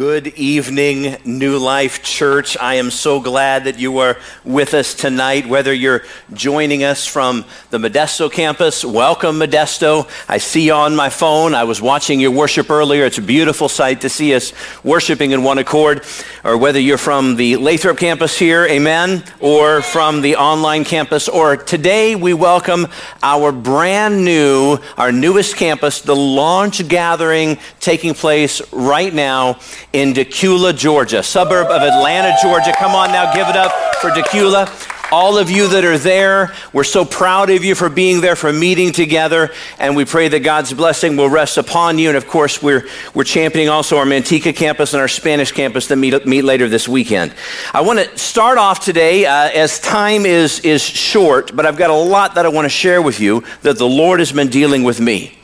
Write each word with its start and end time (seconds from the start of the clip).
Good 0.00 0.28
evening, 0.28 1.18
New 1.26 1.58
Life 1.58 2.02
Church. 2.02 2.56
I 2.58 2.76
am 2.76 2.90
so 2.90 3.20
glad 3.20 3.64
that 3.64 3.78
you 3.78 3.98
are 3.98 4.16
with 4.46 4.72
us 4.72 4.94
tonight. 4.94 5.46
Whether 5.46 5.74
you're 5.74 6.04
joining 6.32 6.84
us 6.84 7.06
from 7.06 7.44
the 7.68 7.76
Modesto 7.76 8.32
campus, 8.32 8.82
welcome, 8.82 9.38
Modesto. 9.38 10.08
I 10.26 10.38
see 10.38 10.64
you 10.64 10.72
on 10.72 10.96
my 10.96 11.10
phone. 11.10 11.54
I 11.54 11.64
was 11.64 11.82
watching 11.82 12.18
your 12.18 12.30
worship 12.30 12.70
earlier. 12.70 13.04
It's 13.04 13.18
a 13.18 13.20
beautiful 13.20 13.68
sight 13.68 14.00
to 14.00 14.08
see 14.08 14.34
us 14.34 14.54
worshiping 14.82 15.32
in 15.32 15.44
one 15.44 15.58
accord. 15.58 16.02
Or 16.44 16.56
whether 16.56 16.80
you're 16.80 16.96
from 16.96 17.36
the 17.36 17.56
Lathrop 17.56 17.98
campus 17.98 18.38
here, 18.38 18.64
amen, 18.64 19.22
or 19.38 19.82
from 19.82 20.22
the 20.22 20.36
online 20.36 20.86
campus, 20.86 21.28
or 21.28 21.58
today 21.58 22.16
we 22.16 22.32
welcome 22.32 22.88
our 23.22 23.52
brand 23.52 24.24
new, 24.24 24.78
our 24.96 25.12
newest 25.12 25.56
campus, 25.56 26.00
the 26.00 26.16
launch 26.16 26.88
gathering 26.88 27.58
taking 27.80 28.14
place 28.14 28.62
right 28.72 29.12
now 29.12 29.58
in 29.92 30.12
Dacula, 30.12 30.76
Georgia, 30.76 31.22
suburb 31.22 31.66
of 31.66 31.82
Atlanta, 31.82 32.34
Georgia. 32.42 32.72
Come 32.78 32.94
on 32.94 33.10
now, 33.10 33.32
give 33.34 33.48
it 33.48 33.56
up 33.56 33.72
for 33.96 34.10
Dacula. 34.10 34.68
All 35.12 35.38
of 35.38 35.50
you 35.50 35.66
that 35.70 35.84
are 35.84 35.98
there, 35.98 36.54
we're 36.72 36.84
so 36.84 37.04
proud 37.04 37.50
of 37.50 37.64
you 37.64 37.74
for 37.74 37.88
being 37.88 38.20
there, 38.20 38.36
for 38.36 38.52
meeting 38.52 38.92
together, 38.92 39.50
and 39.80 39.96
we 39.96 40.04
pray 40.04 40.28
that 40.28 40.40
God's 40.40 40.72
blessing 40.72 41.16
will 41.16 41.28
rest 41.28 41.58
upon 41.58 41.98
you. 41.98 42.10
And 42.10 42.16
of 42.16 42.28
course, 42.28 42.62
we're, 42.62 42.86
we're 43.12 43.24
championing 43.24 43.68
also 43.68 43.96
our 43.96 44.04
Manteca 44.04 44.54
campus 44.54 44.92
and 44.92 45.00
our 45.00 45.08
Spanish 45.08 45.50
campus 45.50 45.88
that 45.88 45.96
meet, 45.96 46.24
meet 46.26 46.42
later 46.42 46.68
this 46.68 46.86
weekend. 46.86 47.34
I 47.74 47.80
want 47.80 47.98
to 47.98 48.16
start 48.16 48.56
off 48.56 48.84
today 48.84 49.26
uh, 49.26 49.50
as 49.50 49.80
time 49.80 50.26
is, 50.26 50.60
is 50.60 50.80
short, 50.80 51.56
but 51.56 51.66
I've 51.66 51.76
got 51.76 51.90
a 51.90 51.94
lot 51.94 52.36
that 52.36 52.46
I 52.46 52.48
want 52.48 52.66
to 52.66 52.70
share 52.70 53.02
with 53.02 53.18
you 53.18 53.42
that 53.62 53.78
the 53.78 53.88
Lord 53.88 54.20
has 54.20 54.30
been 54.30 54.48
dealing 54.48 54.84
with 54.84 55.00
me. 55.00 55.39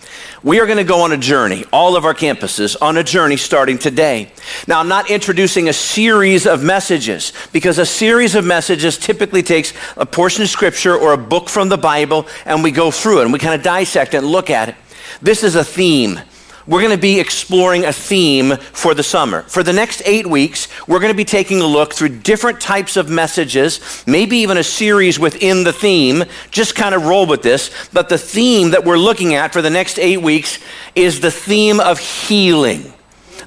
We 0.46 0.60
are 0.60 0.66
going 0.66 0.78
to 0.78 0.84
go 0.84 1.00
on 1.00 1.10
a 1.10 1.16
journey, 1.16 1.64
all 1.72 1.96
of 1.96 2.04
our 2.04 2.14
campuses, 2.14 2.76
on 2.80 2.96
a 2.96 3.02
journey 3.02 3.36
starting 3.36 3.78
today. 3.78 4.30
Now, 4.68 4.78
I'm 4.78 4.86
not 4.86 5.10
introducing 5.10 5.68
a 5.68 5.72
series 5.72 6.46
of 6.46 6.62
messages 6.62 7.32
because 7.52 7.78
a 7.78 7.84
series 7.84 8.36
of 8.36 8.44
messages 8.44 8.96
typically 8.96 9.42
takes 9.42 9.72
a 9.96 10.06
portion 10.06 10.44
of 10.44 10.48
scripture 10.48 10.94
or 10.96 11.14
a 11.14 11.18
book 11.18 11.48
from 11.48 11.68
the 11.68 11.76
Bible 11.76 12.28
and 12.44 12.62
we 12.62 12.70
go 12.70 12.92
through 12.92 13.18
it 13.18 13.22
and 13.24 13.32
we 13.32 13.40
kind 13.40 13.56
of 13.56 13.64
dissect 13.64 14.14
it 14.14 14.18
and 14.18 14.28
look 14.28 14.48
at 14.48 14.68
it. 14.68 14.76
This 15.20 15.42
is 15.42 15.56
a 15.56 15.64
theme 15.64 16.20
we're 16.66 16.80
going 16.80 16.92
to 16.92 17.00
be 17.00 17.20
exploring 17.20 17.84
a 17.84 17.92
theme 17.92 18.56
for 18.56 18.94
the 18.94 19.02
summer. 19.02 19.42
For 19.42 19.62
the 19.62 19.72
next 19.72 20.02
eight 20.04 20.26
weeks, 20.26 20.68
we're 20.88 20.98
going 20.98 21.12
to 21.12 21.16
be 21.16 21.24
taking 21.24 21.60
a 21.60 21.66
look 21.66 21.94
through 21.94 22.20
different 22.20 22.60
types 22.60 22.96
of 22.96 23.08
messages, 23.08 24.04
maybe 24.06 24.38
even 24.38 24.56
a 24.56 24.64
series 24.64 25.18
within 25.18 25.62
the 25.64 25.72
theme. 25.72 26.24
Just 26.50 26.74
kind 26.74 26.94
of 26.94 27.04
roll 27.04 27.26
with 27.26 27.42
this. 27.42 27.70
But 27.92 28.08
the 28.08 28.18
theme 28.18 28.70
that 28.70 28.84
we're 28.84 28.98
looking 28.98 29.34
at 29.34 29.52
for 29.52 29.62
the 29.62 29.70
next 29.70 29.98
eight 29.98 30.20
weeks 30.20 30.58
is 30.94 31.20
the 31.20 31.30
theme 31.30 31.78
of 31.78 31.98
healing. 31.98 32.92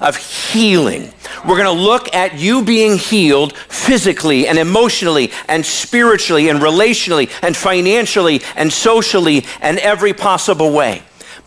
Of 0.00 0.16
healing. 0.16 1.12
We're 1.46 1.62
going 1.62 1.76
to 1.76 1.82
look 1.82 2.14
at 2.14 2.38
you 2.38 2.64
being 2.64 2.96
healed 2.96 3.54
physically 3.54 4.46
and 4.46 4.58
emotionally 4.58 5.30
and 5.46 5.64
spiritually 5.64 6.48
and 6.48 6.60
relationally 6.60 7.30
and 7.42 7.54
financially 7.54 8.40
and 8.56 8.72
socially 8.72 9.44
and 9.60 9.78
every 9.78 10.14
possible 10.14 10.72
way. 10.72 11.02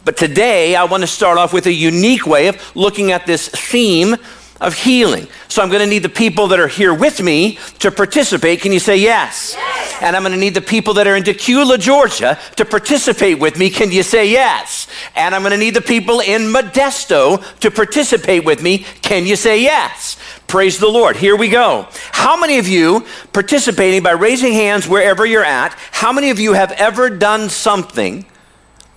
But 0.06 0.18
today, 0.18 0.76
I 0.76 0.84
want 0.84 1.02
to 1.02 1.08
start 1.08 1.38
off 1.38 1.54
with 1.54 1.66
a 1.66 1.72
unique 1.72 2.26
way 2.26 2.48
of 2.48 2.76
looking 2.76 3.12
at 3.12 3.26
this 3.26 3.48
theme 3.48 4.16
of 4.60 4.74
healing. 4.74 5.28
So 5.48 5.62
I'm 5.62 5.70
going 5.70 5.82
to 5.82 5.88
need 5.88 6.04
the 6.04 6.10
people 6.10 6.48
that 6.48 6.60
are 6.60 6.68
here 6.68 6.94
with 6.94 7.22
me 7.22 7.58
to 7.80 7.92
participate. 7.92 8.62
Can 8.62 8.72
you 8.72 8.80
say 8.80 8.98
yes? 8.98 9.54
yes? 9.56 10.02
And 10.02 10.16
I'm 10.16 10.22
going 10.22 10.34
to 10.34 10.40
need 10.40 10.54
the 10.54 10.62
people 10.62 10.94
that 10.96 11.08
are 11.08 11.16
in 11.16 11.24
Dacula, 11.24 11.78
Georgia 11.80 12.40
to 12.56 12.66
participate 12.66 13.40
with 13.40 13.58
me. 13.58 13.70
Can 13.70 13.92
you 13.92 14.04
say 14.04 14.30
yes? 14.30 14.88
And 15.16 15.36
I'm 15.36 15.42
going 15.42 15.52
to 15.52 15.58
need 15.58 15.74
the 15.74 15.82
people 15.82 16.22
in 16.22 16.44
Modesto 16.44 17.44
to 17.60 17.72
participate 17.72 18.46
with 18.46 18.62
me. 18.62 18.80
Can 19.02 19.26
you 19.26 19.36
say 19.36 19.62
yes? 19.62 20.18
Praise 20.48 20.80
the 20.80 20.88
Lord. 20.88 21.16
Here 21.16 21.36
we 21.36 21.50
go. 21.50 21.88
How 22.12 22.40
many 22.40 22.58
of 22.58 22.68
you 22.68 23.06
participating 23.34 24.04
by 24.04 24.12
raising 24.12 24.54
hands 24.54 24.88
wherever 24.88 25.26
you're 25.26 25.44
at? 25.44 25.74
How 25.92 26.14
many 26.14 26.30
of 26.30 26.40
you 26.40 26.54
have 26.54 26.72
ever 26.74 27.10
done 27.10 27.50
something 27.50 28.26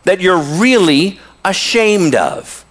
that 0.06 0.20
you're 0.20 0.40
really 0.40 1.20
ashamed 1.44 2.14
of? 2.14 2.64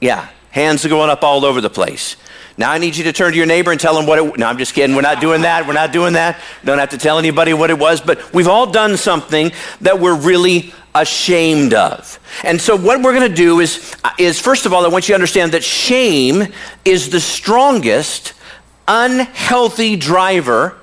Yeah, 0.00 0.28
hands 0.50 0.84
are 0.84 0.90
going 0.90 1.10
up 1.10 1.22
all 1.24 1.44
over 1.44 1.60
the 1.60 1.70
place. 1.70 2.16
Now 2.56 2.70
I 2.70 2.78
need 2.78 2.96
you 2.96 3.04
to 3.04 3.12
turn 3.12 3.32
to 3.32 3.36
your 3.36 3.46
neighbor 3.46 3.72
and 3.72 3.80
tell 3.80 3.98
him 3.98 4.06
what 4.06 4.18
it. 4.18 4.38
No, 4.38 4.46
I'm 4.46 4.58
just 4.58 4.74
kidding. 4.74 4.94
We're 4.94 5.02
not 5.02 5.20
doing 5.20 5.42
that. 5.42 5.66
We're 5.66 5.72
not 5.72 5.92
doing 5.92 6.12
that. 6.12 6.40
Don't 6.64 6.78
have 6.78 6.90
to 6.90 6.98
tell 6.98 7.18
anybody 7.18 7.52
what 7.52 7.70
it 7.70 7.78
was. 7.78 8.00
But 8.00 8.32
we've 8.32 8.46
all 8.46 8.70
done 8.70 8.96
something 8.96 9.50
that 9.80 9.98
we're 9.98 10.14
really 10.14 10.72
ashamed 10.94 11.74
of. 11.74 12.20
And 12.44 12.60
so 12.60 12.76
what 12.76 13.02
we're 13.02 13.14
going 13.14 13.28
to 13.28 13.34
do 13.34 13.58
is, 13.58 13.96
uh, 14.04 14.10
is 14.18 14.40
first 14.40 14.66
of 14.66 14.72
all, 14.72 14.84
I 14.84 14.88
want 14.88 15.08
you 15.08 15.12
to 15.12 15.16
understand 15.16 15.52
that 15.52 15.64
shame 15.64 16.52
is 16.84 17.10
the 17.10 17.20
strongest 17.20 18.34
unhealthy 18.86 19.96
driver 19.96 20.76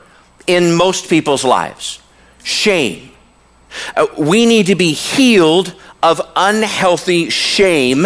in 0.48 0.74
most 0.74 1.10
people's 1.10 1.46
lives. 1.46 2.02
Shame. 2.44 3.11
Uh, 3.96 4.08
we 4.18 4.46
need 4.46 4.68
to 4.68 4.76
be 4.76 4.94
healed 4.94 5.76
of 6.04 6.22
unhealthy 6.36 7.30
shame 7.30 8.06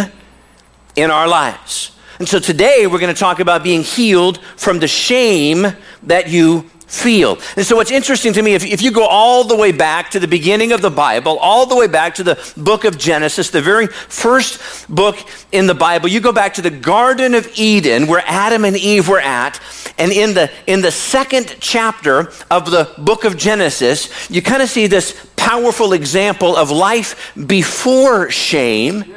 in 0.96 1.12
our 1.12 1.28
lives. 1.28 1.92
And 2.20 2.28
so 2.28 2.40
today 2.40 2.88
we're 2.88 3.00
going 3.00 3.14
to 3.14 3.20
talk 3.20 3.40
about 3.40 3.64
being 3.64 3.84
healed 3.84 4.40
from 4.56 4.80
the 4.80 4.88
shame 4.88 5.68
that 6.04 6.30
you 6.30 6.70
feel. 6.88 7.38
And 7.56 7.66
so, 7.66 7.76
what's 7.76 7.92
interesting 7.92 8.34
to 8.34 8.42
me, 8.42 8.54
if, 8.54 8.66
if 8.66 8.82
you 8.82 8.92
go 8.92 9.06
all 9.06 9.44
the 9.44 9.56
way 9.56 9.72
back 9.72 10.12
to 10.12 10.20
the 10.20 10.28
beginning 10.28 10.72
of 10.72 10.82
the 10.82 10.90
Bible, 10.90 11.38
all 11.40 11.66
the 11.66 11.76
way 11.76 11.88
back 11.88 12.16
to 12.16 12.24
the 12.24 12.54
book 12.58 12.84
of 12.84 12.98
Genesis, 12.98 13.50
the 13.50 13.62
very 13.62 13.88
first 13.88 14.88
book 14.88 15.18
in 15.52 15.68
the 15.68 15.74
Bible, 15.74 16.08
you 16.10 16.20
go 16.20 16.32
back 16.32 16.54
to 16.56 16.62
the 16.62 16.70
Garden 16.70 17.34
of 17.34 17.50
Eden 17.56 18.08
where 18.08 18.24
Adam 18.26 18.66
and 18.66 18.78
Eve 18.78 19.08
were 19.08 19.20
at. 19.20 19.60
And 19.98 20.12
in 20.12 20.34
the, 20.34 20.52
in 20.68 20.82
the 20.82 20.92
second 20.92 21.56
chapter 21.60 22.32
of 22.52 22.70
the 22.70 22.94
book 22.98 23.24
of 23.24 23.38
Genesis, 23.38 24.30
you 24.30 24.42
kind 24.42 24.62
of 24.62 24.70
see 24.70 24.88
this 24.88 25.30
powerful 25.36 25.94
example 25.94 26.56
of 26.56 26.72
life 26.72 27.34
before 27.48 28.30
shame 28.30 29.16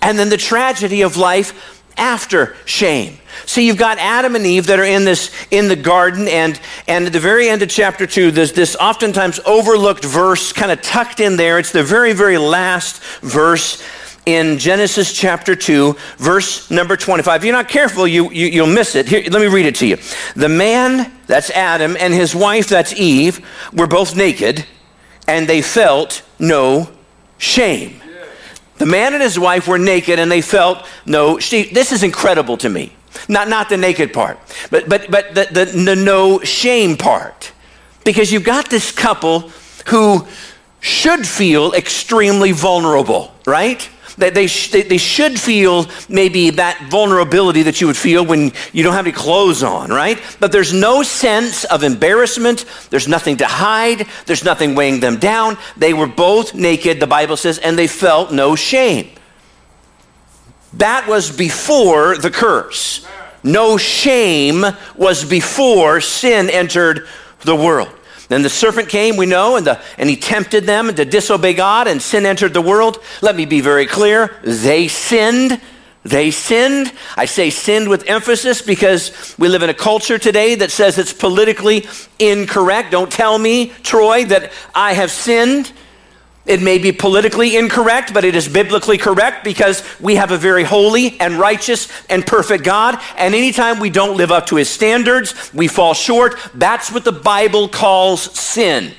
and 0.00 0.18
then 0.18 0.28
the 0.28 0.36
tragedy 0.36 1.02
of 1.02 1.16
life 1.16 1.77
after 1.98 2.56
shame. 2.64 3.18
See, 3.44 3.66
you've 3.66 3.76
got 3.76 3.98
Adam 3.98 4.34
and 4.34 4.46
Eve 4.46 4.66
that 4.66 4.78
are 4.78 4.84
in 4.84 5.04
this 5.04 5.30
in 5.50 5.68
the 5.68 5.76
garden, 5.76 6.28
and 6.28 6.58
and 6.86 7.06
at 7.06 7.12
the 7.12 7.20
very 7.20 7.48
end 7.48 7.62
of 7.62 7.68
chapter 7.68 8.06
two, 8.06 8.30
there's 8.30 8.52
this 8.52 8.76
oftentimes 8.76 9.40
overlooked 9.44 10.04
verse 10.04 10.52
kind 10.52 10.72
of 10.72 10.82
tucked 10.82 11.20
in 11.20 11.36
there. 11.36 11.58
It's 11.58 11.72
the 11.72 11.84
very, 11.84 12.12
very 12.12 12.38
last 12.38 13.02
verse 13.20 13.82
in 14.28 14.58
Genesis 14.58 15.14
chapter 15.14 15.56
2, 15.56 15.96
verse 16.18 16.70
number 16.70 16.98
25. 16.98 17.40
If 17.40 17.44
you're 17.46 17.54
not 17.54 17.70
careful, 17.70 18.06
you, 18.06 18.30
you, 18.30 18.60
will 18.60 18.70
miss 18.70 18.94
it. 18.94 19.08
Here, 19.08 19.22
let 19.30 19.40
me 19.40 19.46
read 19.46 19.64
it 19.64 19.76
to 19.76 19.86
you. 19.86 19.96
The 20.36 20.50
man, 20.50 21.10
that's 21.26 21.48
Adam, 21.48 21.96
and 21.98 22.12
his 22.12 22.34
wife, 22.34 22.68
that's 22.68 22.92
Eve, 22.92 23.40
were 23.72 23.86
both 23.86 24.14
naked, 24.14 24.66
and 25.26 25.48
they 25.48 25.62
felt 25.62 26.22
no 26.38 26.90
shame. 27.38 28.02
The 28.78 28.86
man 28.86 29.12
and 29.12 29.22
his 29.22 29.38
wife 29.38 29.68
were 29.68 29.78
naked 29.78 30.18
and 30.18 30.30
they 30.30 30.40
felt 30.40 30.86
no 31.04 31.38
shame. 31.38 31.68
This 31.72 31.92
is 31.92 32.02
incredible 32.02 32.56
to 32.58 32.68
me. 32.68 32.92
Not, 33.28 33.48
not 33.48 33.68
the 33.68 33.76
naked 33.76 34.12
part, 34.12 34.38
but, 34.70 34.88
but, 34.88 35.10
but 35.10 35.34
the, 35.34 35.48
the, 35.50 35.64
the 35.64 35.96
no 35.96 36.40
shame 36.40 36.96
part. 36.96 37.52
Because 38.04 38.30
you've 38.30 38.44
got 38.44 38.70
this 38.70 38.92
couple 38.92 39.50
who 39.88 40.26
should 40.80 41.26
feel 41.26 41.72
extremely 41.72 42.52
vulnerable, 42.52 43.34
right? 43.44 43.88
They, 44.18 44.30
they, 44.30 44.46
they 44.46 44.98
should 44.98 45.38
feel 45.38 45.86
maybe 46.08 46.50
that 46.50 46.88
vulnerability 46.90 47.62
that 47.62 47.80
you 47.80 47.86
would 47.86 47.96
feel 47.96 48.26
when 48.26 48.52
you 48.72 48.82
don't 48.82 48.92
have 48.94 49.06
any 49.06 49.14
clothes 49.14 49.62
on, 49.62 49.90
right? 49.90 50.20
But 50.40 50.50
there's 50.50 50.72
no 50.72 51.04
sense 51.04 51.64
of 51.64 51.84
embarrassment. 51.84 52.64
There's 52.90 53.06
nothing 53.06 53.36
to 53.38 53.46
hide. 53.46 54.06
There's 54.26 54.44
nothing 54.44 54.74
weighing 54.74 54.98
them 54.98 55.18
down. 55.18 55.56
They 55.76 55.94
were 55.94 56.08
both 56.08 56.54
naked, 56.54 56.98
the 56.98 57.06
Bible 57.06 57.36
says, 57.36 57.58
and 57.58 57.78
they 57.78 57.86
felt 57.86 58.32
no 58.32 58.56
shame. 58.56 59.08
That 60.74 61.06
was 61.08 61.34
before 61.34 62.18
the 62.18 62.30
curse. 62.30 63.06
No 63.44 63.76
shame 63.76 64.64
was 64.96 65.24
before 65.24 66.00
sin 66.00 66.50
entered 66.50 67.06
the 67.42 67.54
world. 67.54 67.88
Then 68.28 68.42
the 68.42 68.50
serpent 68.50 68.88
came, 68.88 69.16
we 69.16 69.26
know, 69.26 69.56
and, 69.56 69.66
the, 69.66 69.80
and 69.96 70.08
he 70.08 70.16
tempted 70.16 70.64
them 70.64 70.94
to 70.94 71.04
disobey 71.04 71.54
God, 71.54 71.88
and 71.88 72.00
sin 72.00 72.26
entered 72.26 72.52
the 72.52 72.60
world. 72.60 73.02
Let 73.22 73.34
me 73.36 73.46
be 73.46 73.60
very 73.60 73.86
clear 73.86 74.38
they 74.42 74.88
sinned. 74.88 75.60
They 76.04 76.30
sinned. 76.30 76.92
I 77.16 77.24
say 77.24 77.50
sinned 77.50 77.88
with 77.88 78.08
emphasis 78.08 78.62
because 78.62 79.34
we 79.38 79.48
live 79.48 79.62
in 79.62 79.70
a 79.70 79.74
culture 79.74 80.18
today 80.18 80.54
that 80.56 80.70
says 80.70 80.98
it's 80.98 81.12
politically 81.12 81.86
incorrect. 82.18 82.92
Don't 82.92 83.10
tell 83.10 83.38
me, 83.38 83.72
Troy, 83.82 84.24
that 84.26 84.52
I 84.74 84.92
have 84.92 85.10
sinned. 85.10 85.72
It 86.48 86.62
may 86.62 86.78
be 86.78 86.92
politically 86.92 87.56
incorrect, 87.56 88.14
but 88.14 88.24
it 88.24 88.34
is 88.34 88.48
biblically 88.48 88.96
correct 88.96 89.44
because 89.44 89.84
we 90.00 90.14
have 90.14 90.30
a 90.30 90.38
very 90.38 90.64
holy 90.64 91.20
and 91.20 91.34
righteous 91.34 91.88
and 92.08 92.26
perfect 92.26 92.64
God. 92.64 92.98
And 93.18 93.34
anytime 93.34 93.78
we 93.78 93.90
don't 93.90 94.16
live 94.16 94.32
up 94.32 94.46
to 94.46 94.56
his 94.56 94.70
standards, 94.70 95.52
we 95.52 95.68
fall 95.68 95.92
short. 95.92 96.36
That's 96.54 96.90
what 96.90 97.04
the 97.04 97.12
Bible 97.12 97.68
calls 97.68 98.22
sin. 98.38 98.92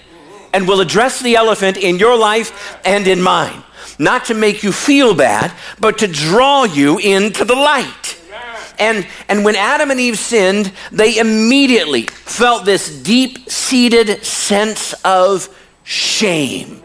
And 0.53 0.67
we'll 0.67 0.79
address 0.79 1.21
the 1.21 1.35
elephant 1.35 1.77
in 1.77 1.97
your 1.97 2.15
life 2.15 2.79
and 2.85 3.07
in 3.07 3.19
mine. 3.19 3.63
Not 3.97 4.25
to 4.25 4.35
make 4.35 4.61
you 4.61 4.71
feel 4.71 5.15
bad, 5.15 5.51
but 5.79 5.97
to 5.97 6.07
draw 6.07 6.65
you 6.65 6.99
into 6.99 7.45
the 7.45 7.55
light. 7.55 8.17
And, 8.77 9.07
and 9.27 9.43
when 9.43 9.55
Adam 9.55 9.89
and 9.89 9.99
Eve 9.99 10.19
sinned, 10.19 10.71
they 10.91 11.17
immediately 11.17 12.03
felt 12.03 12.63
this 12.63 13.01
deep 13.01 13.49
seated 13.49 14.23
sense 14.23 14.93
of 15.03 15.49
shame. 15.83 16.83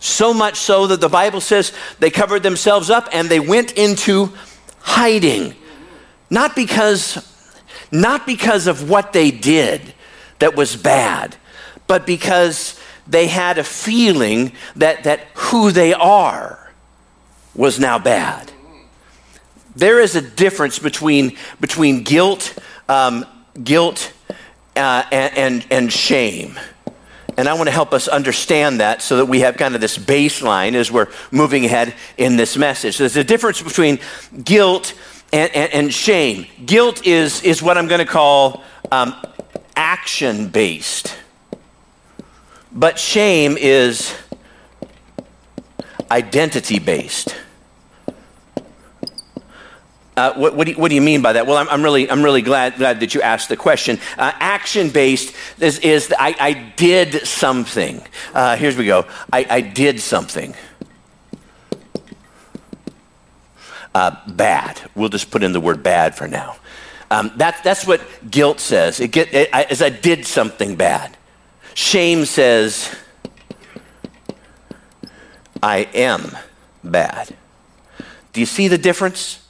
So 0.00 0.32
much 0.32 0.56
so 0.56 0.86
that 0.88 1.00
the 1.00 1.08
Bible 1.08 1.40
says 1.40 1.72
they 1.98 2.10
covered 2.10 2.42
themselves 2.42 2.90
up 2.90 3.08
and 3.12 3.28
they 3.28 3.40
went 3.40 3.72
into 3.72 4.32
hiding. 4.80 5.54
Not 6.30 6.56
because, 6.56 7.26
not 7.92 8.26
because 8.26 8.66
of 8.66 8.88
what 8.88 9.12
they 9.12 9.30
did 9.30 9.94
that 10.38 10.56
was 10.56 10.74
bad, 10.74 11.36
but 11.86 12.06
because 12.06 12.80
they 13.06 13.26
had 13.26 13.58
a 13.58 13.64
feeling 13.64 14.52
that, 14.76 15.04
that 15.04 15.20
who 15.34 15.70
they 15.70 15.92
are 15.92 16.72
was 17.54 17.78
now 17.78 17.98
bad. 17.98 18.50
There 19.76 20.00
is 20.00 20.16
a 20.16 20.22
difference 20.22 20.78
between, 20.78 21.36
between 21.60 22.04
guilt, 22.04 22.58
um, 22.88 23.26
guilt 23.62 24.12
uh, 24.76 25.04
and, 25.12 25.36
and, 25.36 25.66
and 25.70 25.92
shame. 25.92 26.58
And 27.40 27.48
I 27.48 27.54
want 27.54 27.68
to 27.68 27.72
help 27.72 27.94
us 27.94 28.06
understand 28.06 28.80
that 28.80 29.00
so 29.00 29.16
that 29.16 29.24
we 29.24 29.40
have 29.40 29.56
kind 29.56 29.74
of 29.74 29.80
this 29.80 29.96
baseline 29.96 30.74
as 30.74 30.92
we're 30.92 31.08
moving 31.30 31.64
ahead 31.64 31.94
in 32.18 32.36
this 32.36 32.54
message. 32.58 32.98
There's 32.98 33.16
a 33.16 33.24
difference 33.24 33.62
between 33.62 33.98
guilt 34.44 34.92
and, 35.32 35.50
and, 35.54 35.72
and 35.72 35.94
shame. 35.94 36.46
Guilt 36.66 37.06
is, 37.06 37.42
is 37.42 37.62
what 37.62 37.78
I'm 37.78 37.88
going 37.88 38.00
to 38.00 38.04
call 38.04 38.62
um, 38.92 39.14
action 39.74 40.48
based, 40.48 41.16
but 42.72 42.98
shame 42.98 43.56
is 43.58 44.14
identity 46.10 46.78
based. 46.78 47.34
Uh, 50.20 50.34
what, 50.34 50.54
what, 50.54 50.66
do 50.66 50.72
you, 50.72 50.78
what, 50.78 50.90
do 50.90 50.94
you, 50.94 51.00
mean 51.00 51.22
by 51.22 51.32
that? 51.32 51.46
Well, 51.46 51.56
I'm, 51.56 51.66
I'm, 51.70 51.82
really, 51.82 52.10
I'm 52.10 52.22
really 52.22 52.42
glad, 52.42 52.76
glad 52.76 53.00
that 53.00 53.14
you 53.14 53.22
asked 53.22 53.48
the 53.48 53.56
question. 53.56 53.98
Uh, 54.18 54.30
action 54.34 54.90
based 54.90 55.34
is, 55.58 55.78
is 55.78 56.12
I, 56.18 56.36
I, 56.38 56.52
did 56.76 57.26
something. 57.26 58.02
Uh, 58.34 58.54
here's 58.54 58.76
we 58.76 58.84
go. 58.84 59.06
I, 59.32 59.46
I 59.48 59.60
did 59.62 59.98
something. 59.98 60.54
Uh, 63.94 64.14
bad. 64.28 64.78
We'll 64.94 65.08
just 65.08 65.30
put 65.30 65.42
in 65.42 65.52
the 65.52 65.60
word 65.60 65.82
bad 65.82 66.14
for 66.14 66.28
now. 66.28 66.56
Um, 67.10 67.32
that, 67.36 67.64
that's 67.64 67.86
what 67.86 68.02
guilt 68.30 68.60
says. 68.60 69.00
It 69.00 69.12
get, 69.12 69.32
it, 69.32 69.48
I, 69.54 69.68
I 69.70 69.88
did 69.88 70.26
something 70.26 70.76
bad. 70.76 71.16
Shame 71.72 72.26
says, 72.26 72.94
I 75.62 75.88
am 75.94 76.36
bad. 76.84 77.34
Do 78.34 78.40
you 78.40 78.46
see 78.46 78.68
the 78.68 78.76
difference? 78.76 79.46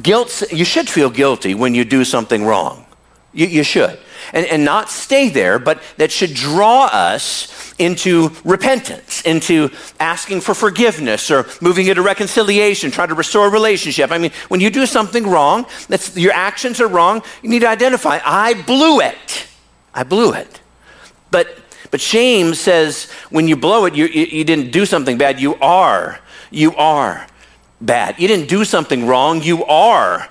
Guilt, 0.00 0.42
you 0.52 0.64
should 0.64 0.88
feel 0.88 1.10
guilty 1.10 1.54
when 1.54 1.74
you 1.74 1.84
do 1.84 2.04
something 2.04 2.44
wrong. 2.44 2.84
You, 3.32 3.46
you 3.46 3.62
should. 3.62 3.98
And, 4.32 4.46
and 4.46 4.64
not 4.64 4.90
stay 4.90 5.28
there, 5.28 5.58
but 5.58 5.82
that 5.96 6.10
should 6.10 6.34
draw 6.34 6.86
us 6.86 7.74
into 7.78 8.30
repentance, 8.44 9.22
into 9.22 9.70
asking 10.00 10.40
for 10.40 10.54
forgiveness 10.54 11.30
or 11.30 11.46
moving 11.60 11.86
into 11.86 12.02
reconciliation, 12.02 12.90
trying 12.90 13.08
to 13.08 13.14
restore 13.14 13.46
a 13.46 13.50
relationship. 13.50 14.10
I 14.10 14.18
mean, 14.18 14.32
when 14.48 14.60
you 14.60 14.70
do 14.70 14.86
something 14.86 15.26
wrong, 15.26 15.66
that's, 15.88 16.16
your 16.16 16.32
actions 16.32 16.80
are 16.80 16.88
wrong, 16.88 17.22
you 17.42 17.48
need 17.48 17.60
to 17.60 17.68
identify, 17.68 18.18
I 18.24 18.54
blew 18.62 19.00
it. 19.00 19.46
I 19.94 20.02
blew 20.02 20.32
it. 20.32 20.60
But, 21.30 21.56
but 21.90 22.00
shame 22.00 22.54
says 22.54 23.10
when 23.30 23.46
you 23.46 23.56
blow 23.56 23.84
it, 23.84 23.94
you, 23.94 24.06
you, 24.06 24.24
you 24.24 24.44
didn't 24.44 24.72
do 24.72 24.84
something 24.84 25.16
bad, 25.16 25.40
you 25.40 25.54
are. 25.56 26.18
You 26.50 26.74
are 26.76 27.26
bad. 27.80 28.18
You 28.18 28.28
didn't 28.28 28.48
do 28.48 28.64
something 28.64 29.06
wrong, 29.06 29.42
you 29.42 29.64
are. 29.64 30.28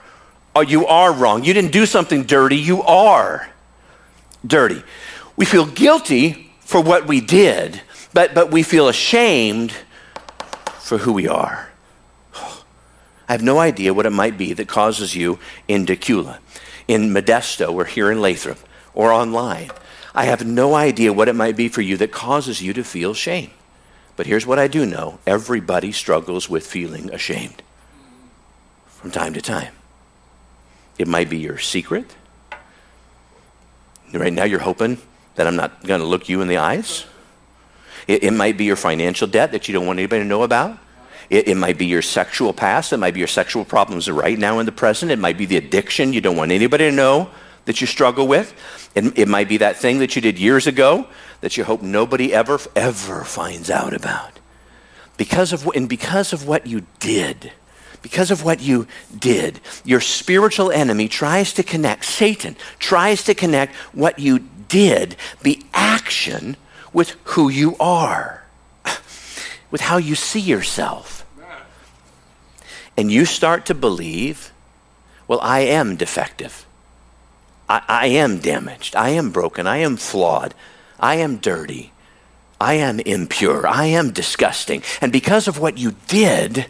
Or 0.56 0.64
you 0.64 0.88
are 0.88 1.14
wrong. 1.14 1.44
You 1.44 1.54
didn't 1.54 1.72
do 1.72 1.86
something 1.86 2.24
dirty, 2.24 2.58
you 2.58 2.82
are 2.84 3.50
dirty. 4.46 4.84
We 5.36 5.46
feel 5.46 5.66
guilty 5.66 6.52
for 6.62 6.82
what 6.82 7.08
we 7.08 7.22
did, 7.22 7.82
but, 8.14 8.34
but 8.34 8.52
we 8.52 8.64
feel 8.64 8.88
ashamed 8.88 9.72
for 10.80 10.98
who 10.98 11.14
we 11.14 11.28
are. 11.28 11.70
I 13.30 13.34
have 13.34 13.44
no 13.44 13.60
idea 13.60 13.94
what 13.94 14.06
it 14.06 14.12
might 14.12 14.38
be 14.38 14.54
that 14.54 14.68
causes 14.68 15.16
you 15.16 15.38
in 15.68 15.86
Dacula, 15.86 16.40
in 16.88 17.10
Modesto, 17.10 17.74
or 17.74 17.86
here 17.86 18.10
in 18.10 18.22
Lathrop, 18.22 18.58
or 18.94 19.12
online. 19.12 19.70
I 20.16 20.26
have 20.26 20.46
no 20.46 20.76
idea 20.76 21.14
what 21.14 21.28
it 21.28 21.36
might 21.36 21.58
be 21.58 21.68
for 21.68 21.82
you 21.82 21.98
that 21.98 22.12
causes 22.12 22.62
you 22.62 22.74
to 22.74 22.84
feel 22.84 23.14
shame. 23.14 23.52
But 24.18 24.25
here's 24.25 24.46
what 24.46 24.60
I 24.60 24.68
do 24.68 24.86
know 24.86 25.19
everybody 25.25 25.94
struggles 25.94 26.50
with 26.50 26.68
feeling 26.68 27.14
ashamed 27.14 27.62
from 28.88 29.12
time 29.12 29.34
to 29.36 29.42
time. 29.42 29.74
It 30.98 31.08
might 31.08 31.30
be 31.30 31.38
your 31.38 31.60
secret. 31.60 32.16
Right 34.12 34.34
now, 34.34 34.46
you're 34.46 34.60
hoping 34.60 34.98
that 35.36 35.48
I'm 35.48 35.56
not 35.56 35.84
going 35.84 36.02
to 36.02 36.08
look 36.08 36.28
you 36.28 36.42
in 36.42 36.48
the 36.48 36.58
eyes. 36.58 37.06
It, 38.08 38.24
it, 38.24 38.31
might 38.31 38.58
be 38.58 38.66
your 38.66 38.75
financial 38.75 39.28
debt 39.28 39.52
that 39.52 39.68
you 39.68 39.74
don't 39.74 39.86
want 39.86 40.00
anybody 40.00 40.24
to 40.24 40.28
know 40.28 40.44
about. 40.44 40.80
It, 41.30 41.50
it 41.50 41.56
might 41.56 41.78
be 41.78 41.86
your 41.86 42.02
sexual 42.02 42.54
past. 42.54 42.94
It 42.94 42.98
might 42.98 43.14
be 43.14 43.19
your 43.19 43.28
sexual 43.28 43.66
problems 43.66 44.10
right 44.10 44.40
now 44.40 44.60
in 44.60 44.66
the 44.66 44.72
present. 44.72 45.12
It 45.12 45.19
might 45.19 45.38
be 45.38 45.46
the 45.46 45.58
addiction 45.58 46.14
you 46.14 46.22
don't 46.22 46.38
want 46.38 46.52
anybody 46.52 46.90
to 46.90 46.96
know 46.96 47.30
that 47.68 47.81
you 47.81 47.86
struggle 47.86 48.28
with. 48.28 48.54
It, 48.96 49.19
it 49.19 49.28
might 49.28 49.48
be 49.48 49.58
that 49.58 49.75
thing 49.75 50.00
that 50.00 50.16
you 50.16 50.22
did 50.22 50.40
years 50.40 50.66
ago 50.66 51.06
that 51.42 51.58
you 51.58 51.64
hope 51.64 51.81
nobody 51.81 52.34
ever, 52.34 52.60
ever 52.75 53.24
finds 53.24 53.69
out 53.69 53.94
about. 53.94 54.40
Because 55.18 55.54
of, 55.54 55.68
and 55.75 55.88
because 55.88 56.34
of 56.34 56.48
what 56.48 56.66
you 56.66 56.88
did, 57.00 57.52
because 58.02 58.31
of 58.31 58.44
what 58.44 58.62
you 58.62 58.88
did, 59.19 59.60
your 59.84 60.00
spiritual 60.00 60.72
enemy 60.72 61.08
tries 61.08 61.54
to 61.54 61.64
connect, 61.64 62.06
Satan 62.06 62.56
tries 62.80 63.24
to 63.25 63.34
connect 63.34 63.75
what 63.94 64.18
you 64.18 64.40
did, 64.69 65.18
the 65.44 65.62
action, 65.74 66.56
with 66.94 67.16
who 67.25 67.50
you 67.50 67.75
are, 67.80 68.44
with 69.72 69.81
how 69.81 69.98
you 69.98 70.16
see 70.16 70.40
yourself. 70.40 71.25
And 72.96 73.12
you 73.12 73.25
start 73.25 73.66
to 73.68 73.75
believe, 73.75 74.52
well, 75.28 75.40
I 75.42 75.60
am 75.60 75.98
defective. 75.98 76.67
I, 77.69 77.81
I 77.88 78.08
am 78.08 78.40
damaged. 78.40 78.96
I 78.96 79.10
am 79.10 79.31
broken. 79.31 79.68
I 79.68 79.78
am 79.78 79.98
flawed. 79.98 80.54
I 81.00 81.16
am 81.16 81.38
dirty. 81.38 81.92
I 82.60 82.75
am 82.75 83.00
impure. 83.00 83.68
I 83.68 83.86
am 83.86 84.12
disgusting. 84.12 84.81
And 85.02 85.12
because 85.12 85.48
of 85.48 85.60
what 85.60 85.78
you 85.78 85.96
did, 86.08 86.66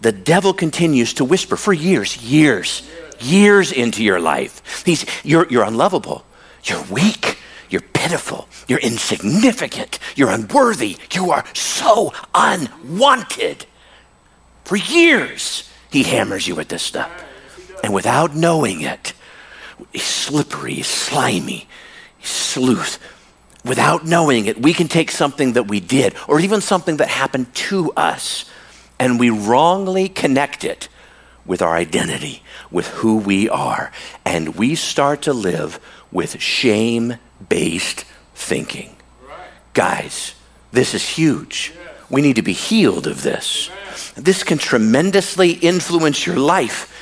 the 0.00 0.12
devil 0.12 0.52
continues 0.52 1.14
to 1.14 1.24
whisper 1.24 1.56
for 1.56 1.72
years, 1.72 2.22
years, 2.22 2.88
years 3.18 3.72
into 3.72 4.04
your 4.04 4.20
life. 4.20 4.84
He's, 4.84 5.04
you're, 5.24 5.46
you're 5.48 5.64
unlovable. 5.64 6.24
You're 6.64 6.84
weak. 6.84 7.38
You're 7.68 7.80
pitiful. 7.80 8.48
You're 8.68 8.78
insignificant. 8.80 9.98
You're 10.16 10.30
unworthy. 10.30 10.96
You 11.12 11.30
are 11.32 11.44
so 11.54 12.12
unwanted. 12.34 13.66
For 14.64 14.76
years, 14.76 15.68
he 15.90 16.02
hammers 16.02 16.46
you 16.46 16.54
with 16.54 16.68
this 16.68 16.82
stuff. 16.82 17.10
And 17.82 17.92
without 17.92 18.34
knowing 18.34 18.82
it, 18.82 19.12
he's 19.92 20.02
slippery, 20.02 20.74
he's 20.74 20.86
slimy, 20.86 21.68
he's 22.18 22.30
sleuth 22.30 22.98
without 23.64 24.06
knowing 24.06 24.46
it, 24.46 24.60
we 24.60 24.72
can 24.72 24.88
take 24.88 25.10
something 25.10 25.52
that 25.52 25.68
we 25.68 25.80
did 25.80 26.14
or 26.28 26.40
even 26.40 26.60
something 26.60 26.96
that 26.98 27.08
happened 27.08 27.52
to 27.54 27.92
us 27.92 28.44
and 28.98 29.18
we 29.18 29.30
wrongly 29.30 30.08
connect 30.08 30.64
it 30.64 30.88
with 31.46 31.62
our 31.62 31.74
identity, 31.74 32.42
with 32.70 32.86
who 32.88 33.16
we 33.16 33.48
are. 33.48 33.90
And 34.24 34.56
we 34.56 34.74
start 34.74 35.22
to 35.22 35.32
live 35.32 35.80
with 36.12 36.40
shame 36.40 37.16
based 37.48 38.04
thinking. 38.34 38.96
Guys, 39.72 40.34
this 40.72 40.94
is 40.94 41.08
huge. 41.08 41.72
We 42.10 42.22
need 42.22 42.36
to 42.36 42.42
be 42.42 42.52
healed 42.52 43.06
of 43.06 43.22
this. 43.22 43.70
This 44.16 44.42
can 44.42 44.58
tremendously 44.58 45.52
influence 45.52 46.26
your 46.26 46.36
life 46.36 46.99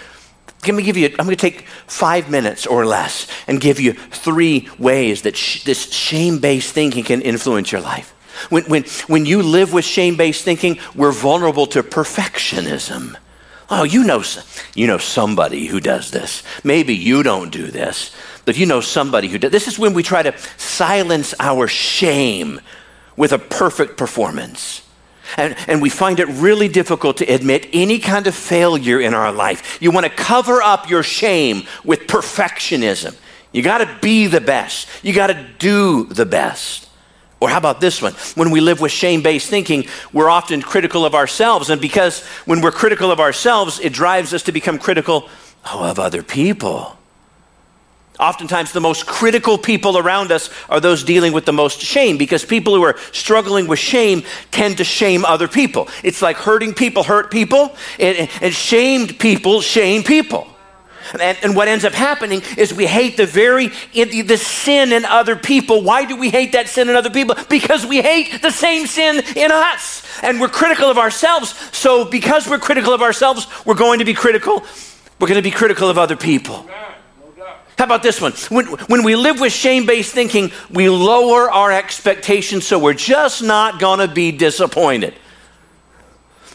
let 0.66 0.74
me 0.74 0.82
give 0.82 0.96
you, 0.96 1.06
I'm 1.18 1.26
going 1.26 1.36
to 1.36 1.36
take 1.36 1.66
five 1.86 2.30
minutes 2.30 2.66
or 2.66 2.84
less 2.84 3.28
and 3.46 3.60
give 3.60 3.78
you 3.78 3.92
three 3.92 4.68
ways 4.78 5.22
that 5.22 5.36
sh- 5.36 5.62
this 5.64 5.92
shame 5.92 6.38
based 6.38 6.72
thinking 6.74 7.04
can 7.04 7.22
influence 7.22 7.70
your 7.70 7.80
life. 7.80 8.14
When, 8.50 8.64
when, 8.64 8.84
when 9.06 9.26
you 9.26 9.42
live 9.42 9.72
with 9.72 9.84
shame 9.84 10.16
based 10.16 10.44
thinking, 10.44 10.78
we're 10.94 11.12
vulnerable 11.12 11.66
to 11.68 11.82
perfectionism. 11.82 13.16
Oh, 13.70 13.84
you 13.84 14.02
know, 14.02 14.22
you 14.74 14.86
know 14.86 14.98
somebody 14.98 15.66
who 15.66 15.78
does 15.78 16.10
this. 16.10 16.42
Maybe 16.64 16.94
you 16.94 17.22
don't 17.22 17.50
do 17.50 17.66
this, 17.66 18.14
but 18.44 18.56
you 18.56 18.64
know 18.64 18.80
somebody 18.80 19.28
who 19.28 19.38
does. 19.38 19.50
This 19.50 19.68
is 19.68 19.78
when 19.78 19.92
we 19.92 20.02
try 20.02 20.22
to 20.22 20.36
silence 20.56 21.34
our 21.38 21.68
shame 21.68 22.60
with 23.16 23.32
a 23.32 23.38
perfect 23.38 23.98
performance. 23.98 24.87
And, 25.36 25.56
and 25.66 25.82
we 25.82 25.90
find 25.90 26.20
it 26.20 26.26
really 26.28 26.68
difficult 26.68 27.18
to 27.18 27.26
admit 27.26 27.68
any 27.72 27.98
kind 27.98 28.26
of 28.26 28.34
failure 28.34 29.00
in 29.00 29.14
our 29.14 29.32
life. 29.32 29.78
You 29.80 29.90
want 29.90 30.06
to 30.06 30.12
cover 30.12 30.62
up 30.62 30.88
your 30.88 31.02
shame 31.02 31.64
with 31.84 32.00
perfectionism. 32.06 33.16
You 33.52 33.62
got 33.62 33.78
to 33.78 33.98
be 34.00 34.26
the 34.26 34.40
best, 34.40 34.88
you 35.02 35.14
got 35.14 35.28
to 35.28 35.46
do 35.58 36.04
the 36.04 36.26
best. 36.26 36.88
Or 37.40 37.48
how 37.48 37.58
about 37.58 37.80
this 37.80 38.02
one? 38.02 38.14
When 38.34 38.50
we 38.50 38.60
live 38.60 38.80
with 38.80 38.90
shame 38.90 39.22
based 39.22 39.48
thinking, 39.48 39.86
we're 40.12 40.28
often 40.28 40.60
critical 40.60 41.04
of 41.04 41.14
ourselves. 41.14 41.70
And 41.70 41.80
because 41.80 42.24
when 42.46 42.60
we're 42.60 42.72
critical 42.72 43.12
of 43.12 43.20
ourselves, 43.20 43.78
it 43.78 43.92
drives 43.92 44.34
us 44.34 44.42
to 44.44 44.52
become 44.52 44.76
critical 44.76 45.28
oh, 45.72 45.88
of 45.88 46.00
other 46.00 46.24
people. 46.24 46.98
Oftentimes, 48.18 48.72
the 48.72 48.80
most 48.80 49.06
critical 49.06 49.56
people 49.56 49.96
around 49.96 50.32
us 50.32 50.50
are 50.68 50.80
those 50.80 51.04
dealing 51.04 51.32
with 51.32 51.44
the 51.44 51.52
most 51.52 51.80
shame 51.80 52.18
because 52.18 52.44
people 52.44 52.74
who 52.74 52.82
are 52.82 52.96
struggling 53.12 53.68
with 53.68 53.78
shame 53.78 54.24
tend 54.50 54.78
to 54.78 54.84
shame 54.84 55.24
other 55.24 55.46
people. 55.46 55.88
It's 56.02 56.20
like 56.20 56.36
hurting 56.36 56.74
people 56.74 57.04
hurt 57.04 57.30
people, 57.30 57.76
and, 57.98 58.28
and 58.40 58.52
shamed 58.52 59.20
people 59.20 59.60
shame 59.60 60.02
people. 60.02 60.48
And, 61.12 61.38
and, 61.42 61.56
what 61.56 61.68
ends 61.68 61.84
up 61.84 61.94
happening 61.94 62.42
is 62.58 62.74
we 62.74 62.86
hate 62.86 63.16
the 63.16 63.24
very 63.24 63.68
the 63.94 64.36
sin 64.36 64.92
in 64.92 65.06
other 65.06 65.36
people. 65.36 65.82
Why 65.82 66.04
do 66.04 66.16
we 66.16 66.28
hate 66.28 66.52
that 66.52 66.68
sin 66.68 66.90
in 66.90 66.96
other 66.96 67.08
people? 67.08 67.34
Because 67.48 67.86
we 67.86 68.02
hate 68.02 68.42
the 68.42 68.50
same 68.50 68.86
sin 68.86 69.22
in 69.34 69.50
us, 69.50 70.04
and 70.22 70.40
we're 70.40 70.48
critical 70.48 70.90
of 70.90 70.98
ourselves. 70.98 71.54
So, 71.72 72.04
because 72.04 72.46
we're 72.46 72.58
critical 72.58 72.92
of 72.92 73.00
ourselves, 73.00 73.46
we're 73.64 73.74
going 73.74 74.00
to 74.00 74.04
be 74.04 74.12
critical. 74.12 74.64
We're 75.18 75.28
going 75.28 75.42
to 75.42 75.42
be 75.42 75.50
critical 75.50 75.88
of 75.88 75.96
other 75.96 76.16
people. 76.16 76.68
How 77.78 77.84
about 77.84 78.02
this 78.02 78.20
one? 78.20 78.32
When, 78.48 78.66
when 78.66 79.04
we 79.04 79.14
live 79.14 79.38
with 79.38 79.52
shame 79.52 79.86
based 79.86 80.12
thinking, 80.12 80.50
we 80.68 80.88
lower 80.88 81.48
our 81.48 81.70
expectations 81.70 82.66
so 82.66 82.76
we're 82.76 82.92
just 82.92 83.40
not 83.40 83.78
going 83.78 84.00
to 84.00 84.12
be 84.12 84.32
disappointed. 84.32 85.14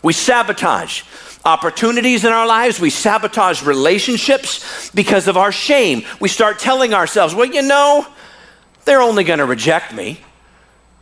We 0.03 0.11
sabotage 0.11 1.03
opportunities 1.45 2.25
in 2.25 2.33
our 2.33 2.45
lives. 2.45 2.77
We 2.77 2.89
sabotage 2.89 3.63
relationships 3.63 4.91
because 4.91 5.29
of 5.29 5.37
our 5.37 5.53
shame. 5.53 6.03
We 6.19 6.27
start 6.27 6.59
telling 6.59 6.93
ourselves, 6.93 7.33
well, 7.33 7.45
you 7.45 7.61
know, 7.61 8.05
they're 8.83 9.01
only 9.01 9.23
going 9.23 9.39
to 9.39 9.45
reject 9.45 9.93
me. 9.93 10.19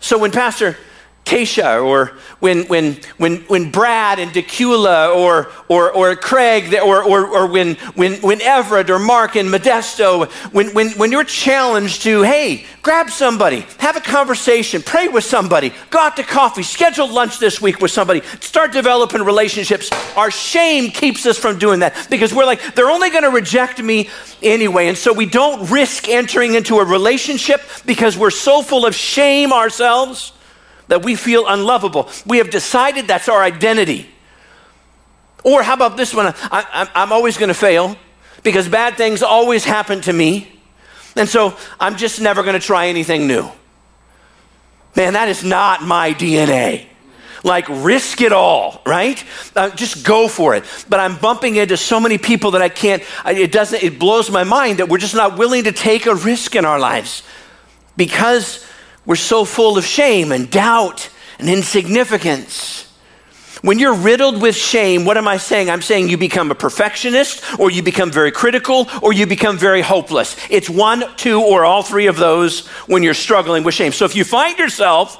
So 0.01 0.19
when 0.19 0.31
Pastor 0.31 0.77
Keisha 1.25 1.83
or 1.83 2.17
when, 2.39 2.63
when, 2.63 2.97
when, 3.17 3.37
when 3.43 3.71
Brad 3.71 4.19
and 4.19 4.31
Dacula 4.31 5.15
or, 5.15 5.51
or, 5.69 5.91
or 5.91 6.15
Craig 6.15 6.73
or, 6.73 7.03
or, 7.03 7.25
or 7.27 7.47
when, 7.47 7.75
when, 7.95 8.15
when 8.21 8.41
Everett 8.41 8.89
or 8.89 8.99
Mark 8.99 9.35
and 9.35 9.47
Modesto, 9.47 10.29
when, 10.51 10.73
when, 10.73 10.89
when 10.91 11.11
you're 11.11 11.23
challenged 11.23 12.01
to, 12.03 12.23
hey, 12.23 12.65
grab 12.81 13.09
somebody, 13.09 13.65
have 13.77 13.95
a 13.95 14.01
conversation, 14.01 14.81
pray 14.81 15.07
with 15.07 15.23
somebody, 15.23 15.71
go 15.89 15.99
out 15.99 16.17
to 16.17 16.23
coffee, 16.23 16.63
schedule 16.63 17.07
lunch 17.07 17.39
this 17.39 17.61
week 17.61 17.79
with 17.79 17.91
somebody, 17.91 18.21
start 18.41 18.71
developing 18.71 19.21
relationships. 19.21 19.89
Our 20.17 20.31
shame 20.31 20.89
keeps 20.89 21.25
us 21.25 21.37
from 21.37 21.59
doing 21.59 21.79
that 21.81 22.07
because 22.09 22.33
we're 22.33 22.45
like, 22.45 22.75
they're 22.75 22.89
only 22.89 23.11
going 23.11 23.23
to 23.23 23.29
reject 23.29 23.81
me 23.81 24.09
anyway. 24.41 24.87
And 24.87 24.97
so 24.97 25.13
we 25.13 25.27
don't 25.27 25.69
risk 25.69 26.09
entering 26.09 26.55
into 26.55 26.79
a 26.79 26.85
relationship 26.85 27.61
because 27.85 28.17
we're 28.17 28.31
so 28.31 28.61
full 28.63 28.85
of 28.85 28.95
shame 28.95 29.53
ourselves 29.53 30.33
that 30.91 31.05
we 31.05 31.15
feel 31.15 31.47
unlovable. 31.47 32.09
We 32.25 32.39
have 32.39 32.49
decided 32.49 33.07
that's 33.07 33.29
our 33.29 33.41
identity. 33.41 34.09
Or 35.41 35.63
how 35.63 35.73
about 35.73 35.95
this 35.95 36.13
one? 36.13 36.33
I, 36.51 36.89
am 36.93 37.13
always 37.13 37.37
going 37.37 37.47
to 37.47 37.53
fail 37.53 37.95
because 38.43 38.67
bad 38.67 38.97
things 38.97 39.23
always 39.23 39.63
happen 39.63 40.01
to 40.01 40.11
me. 40.11 40.51
And 41.15 41.29
so 41.29 41.55
I'm 41.79 41.95
just 41.95 42.19
never 42.19 42.43
going 42.43 42.59
to 42.59 42.65
try 42.65 42.87
anything 42.87 43.25
new. 43.25 43.49
Man, 44.97 45.13
that 45.13 45.29
is 45.29 45.45
not 45.45 45.81
my 45.81 46.13
DNA. 46.13 46.87
Like, 47.45 47.69
risk 47.69 48.19
it 48.19 48.33
all, 48.33 48.81
right? 48.85 49.23
Uh, 49.55 49.69
just 49.69 50.05
go 50.05 50.27
for 50.27 50.55
it. 50.55 50.65
But 50.89 50.99
I'm 50.99 51.15
bumping 51.15 51.55
into 51.55 51.77
so 51.77 52.01
many 52.01 52.17
people 52.17 52.51
that 52.51 52.61
I 52.61 52.67
can't, 52.67 53.01
I, 53.23 53.31
it 53.31 53.53
doesn't, 53.53 53.81
it 53.81 53.97
blows 53.97 54.29
my 54.29 54.43
mind 54.43 54.79
that 54.79 54.89
we're 54.89 54.97
just 54.97 55.15
not 55.15 55.37
willing 55.37 55.63
to 55.63 55.71
take 55.71 56.05
a 56.05 56.15
risk 56.15 56.53
in 56.53 56.65
our 56.65 56.79
lives 56.79 57.23
because 57.95 58.67
we're 59.05 59.15
so 59.15 59.45
full 59.45 59.77
of 59.77 59.85
shame 59.85 60.31
and 60.31 60.49
doubt 60.49 61.09
and 61.39 61.49
insignificance. 61.49 62.87
When 63.61 63.77
you're 63.77 63.95
riddled 63.95 64.41
with 64.41 64.55
shame, 64.55 65.05
what 65.05 65.17
am 65.17 65.27
I 65.27 65.37
saying? 65.37 65.69
I'm 65.69 65.83
saying 65.83 66.09
you 66.09 66.17
become 66.17 66.49
a 66.49 66.55
perfectionist, 66.55 67.59
or 67.59 67.69
you 67.69 67.83
become 67.83 68.11
very 68.11 68.31
critical, 68.31 68.87
or 69.03 69.13
you 69.13 69.27
become 69.27 69.57
very 69.57 69.81
hopeless. 69.81 70.35
It's 70.49 70.67
one, 70.69 71.03
two, 71.15 71.39
or 71.41 71.63
all 71.63 71.83
three 71.83 72.07
of 72.07 72.17
those 72.17 72.67
when 72.87 73.03
you're 73.03 73.13
struggling 73.13 73.63
with 73.63 73.75
shame. 73.75 73.91
So 73.91 74.05
if 74.05 74.15
you 74.15 74.23
find 74.23 74.57
yourself 74.57 75.19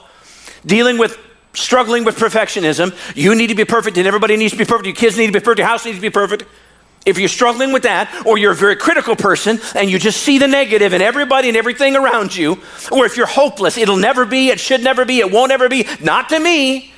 dealing 0.66 0.98
with 0.98 1.18
struggling 1.54 2.04
with 2.04 2.18
perfectionism, 2.18 2.96
you 3.16 3.36
need 3.36 3.48
to 3.48 3.56
be 3.56 3.66
perfect, 3.66 3.98
and 3.98 4.08
everybody 4.08 4.38
needs 4.38 4.54
to 4.54 4.58
be 4.58 4.66
perfect, 4.66 4.88
your 4.88 4.96
kids 4.96 5.18
need 5.18 5.28
to 5.28 5.34
be 5.34 5.40
perfect, 5.40 5.60
your 5.60 5.68
house 5.68 5.86
needs 5.86 5.98
to 5.98 6.02
be 6.02 6.10
perfect. 6.10 6.46
If 7.06 7.18
you're 7.18 7.30
struggling 7.30 7.74
with 7.74 7.84
that, 7.84 8.26
or 8.28 8.38
you're 8.38 8.52
a 8.52 8.56
very 8.56 8.76
critical 8.76 9.16
person 9.16 9.60
and 9.76 9.90
you 9.90 9.98
just 9.98 10.22
see 10.22 10.38
the 10.38 10.48
negative 10.48 10.94
in 10.94 11.02
everybody 11.02 11.48
and 11.48 11.58
everything 11.58 11.96
around 11.96 12.36
you, 12.36 12.60
or 12.92 13.06
if 13.06 13.18
you're 13.18 13.26
hopeless, 13.26 13.78
it'll 13.78 13.98
never 13.98 14.26
be, 14.26 14.50
it 14.50 14.60
should 14.60 14.84
never 14.84 15.04
be, 15.04 15.20
it 15.20 15.32
won't 15.32 15.52
ever 15.52 15.68
be, 15.68 15.88
not 16.00 16.30
to 16.30 16.40
me, 16.40 16.94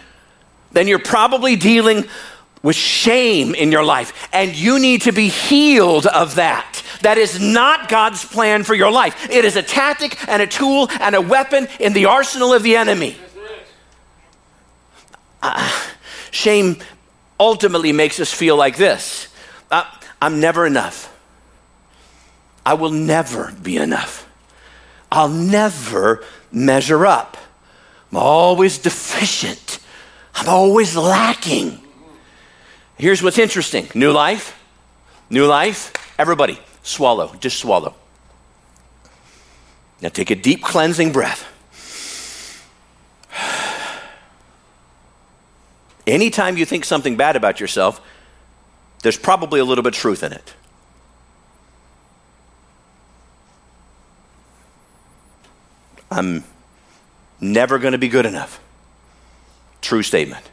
then 0.72 0.88
you're 0.88 1.00
probably 1.00 1.56
dealing 1.56 2.06
with 2.64 2.76
shame 2.76 3.56
in 3.56 3.72
your 3.72 3.84
life. 3.84 4.28
And 4.34 4.56
you 4.56 4.80
need 4.80 5.04
to 5.04 5.14
be 5.14 5.30
healed 5.30 6.06
of 6.08 6.36
that. 6.36 6.84
That 7.02 7.18
is 7.18 7.40
not 7.40 7.90
God's 7.90 8.26
plan 8.26 8.64
for 8.64 8.74
your 8.74 8.92
life. 8.92 9.30
It 9.30 9.46
is 9.46 9.56
a 9.56 9.64
tactic 9.64 10.28
and 10.28 10.42
a 10.42 10.48
tool 10.48 10.88
and 11.00 11.16
a 11.16 11.22
weapon 11.22 11.68
in 11.80 11.94
the 11.94 12.06
arsenal 12.06 12.54
of 12.54 12.64
the 12.64 12.76
enemy. 12.76 13.18
Uh, 15.42 15.72
shame 16.32 16.78
ultimately 17.40 17.92
makes 17.92 18.20
us 18.20 18.34
feel 18.34 18.56
like 18.56 18.78
this 18.78 19.28
uh, 19.74 19.86
I'm 20.22 20.40
never 20.40 20.68
enough. 20.68 21.10
I 22.64 22.76
will 22.76 22.92
never 22.92 23.52
be 23.62 23.78
enough. 23.78 24.30
I'll 25.12 25.30
never 25.30 26.24
measure 26.52 27.06
up. 27.06 27.38
I'm 28.12 28.18
always 28.18 28.78
deficient. 28.78 29.80
I'm 30.36 30.48
always 30.48 30.96
lacking. 30.96 31.80
Here's 32.98 33.24
what's 33.24 33.40
interesting 33.40 33.90
new 33.96 34.12
life, 34.12 34.60
new 35.30 35.48
life. 35.48 35.92
Everybody, 36.20 36.60
swallow, 36.84 37.34
just 37.40 37.58
swallow. 37.58 37.96
Now 40.02 40.10
take 40.10 40.30
a 40.30 40.36
deep 40.36 40.62
cleansing 40.62 41.12
breath. 41.12 41.50
Anytime 46.08 46.58
you 46.58 46.66
think 46.66 46.86
something 46.86 47.18
bad 47.18 47.36
about 47.36 47.60
yourself, 47.60 48.00
there's 49.04 49.18
probably 49.18 49.60
a 49.60 49.66
little 49.66 49.84
bit 49.84 49.94
of 49.94 50.00
truth 50.00 50.24
in 50.24 50.32
it. 50.34 50.54
I'm 56.10 56.44
never 57.40 57.80
going 57.80 57.92
to 57.92 57.98
be 57.98 58.08
good 58.08 58.26
enough. 58.26 58.60
True 59.82 60.04
statement. 60.04 60.50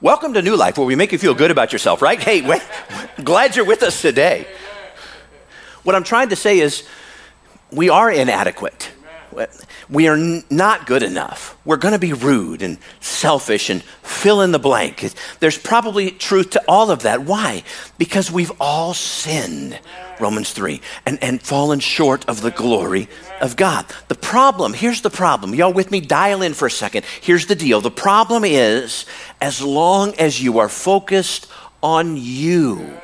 Welcome 0.00 0.34
to 0.34 0.42
New 0.42 0.56
Life, 0.56 0.78
where 0.78 0.86
we 0.86 0.94
make 0.94 1.10
you 1.10 1.18
feel 1.18 1.34
good 1.34 1.50
about 1.50 1.72
yourself, 1.72 2.02
right? 2.02 2.22
Hey, 2.22 2.40
glad 3.24 3.56
you're 3.56 3.64
with 3.64 3.82
us 3.82 4.00
today. 4.00 4.46
What 5.82 5.96
I'm 5.96 6.04
trying 6.04 6.28
to 6.28 6.36
say 6.36 6.60
is, 6.60 6.86
we 7.72 7.88
are 7.88 8.10
inadequate 8.10 8.92
we 9.88 10.08
are 10.08 10.14
n- 10.14 10.44
not 10.50 10.86
good 10.86 11.02
enough. 11.02 11.56
We're 11.64 11.76
going 11.76 11.92
to 11.92 11.98
be 11.98 12.12
rude 12.12 12.62
and 12.62 12.78
selfish 13.00 13.70
and 13.70 13.82
fill 14.02 14.40
in 14.40 14.52
the 14.52 14.58
blank. 14.58 15.12
There's 15.40 15.58
probably 15.58 16.10
truth 16.10 16.50
to 16.50 16.62
all 16.66 16.90
of 16.90 17.02
that. 17.02 17.22
Why? 17.24 17.62
Because 17.98 18.30
we've 18.30 18.52
all 18.60 18.94
sinned, 18.94 19.78
Romans 20.20 20.52
3, 20.52 20.80
and, 21.06 21.22
and 21.22 21.40
fallen 21.42 21.80
short 21.80 22.28
of 22.28 22.40
the 22.40 22.50
glory 22.50 23.08
of 23.40 23.56
God. 23.56 23.86
The 24.08 24.14
problem, 24.14 24.72
here's 24.72 25.02
the 25.02 25.10
problem. 25.10 25.54
Y'all 25.54 25.72
with 25.72 25.90
me? 25.90 26.00
Dial 26.00 26.42
in 26.42 26.54
for 26.54 26.66
a 26.66 26.70
second. 26.70 27.04
Here's 27.20 27.46
the 27.46 27.54
deal. 27.54 27.80
The 27.80 27.90
problem 27.90 28.44
is, 28.44 29.06
as 29.40 29.62
long 29.62 30.14
as 30.18 30.42
you 30.42 30.58
are 30.58 30.68
focused 30.68 31.48
on 31.82 32.16
you, 32.16 32.98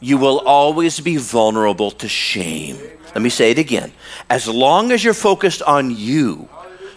you 0.00 0.16
will 0.16 0.40
always 0.40 1.00
be 1.00 1.16
vulnerable 1.16 1.90
to 1.90 2.08
shame. 2.08 2.78
Let 3.14 3.22
me 3.22 3.30
say 3.30 3.50
it 3.50 3.58
again. 3.58 3.92
As 4.28 4.46
long 4.46 4.92
as 4.92 5.02
you're 5.02 5.14
focused 5.14 5.62
on 5.62 5.94
you, 5.96 6.48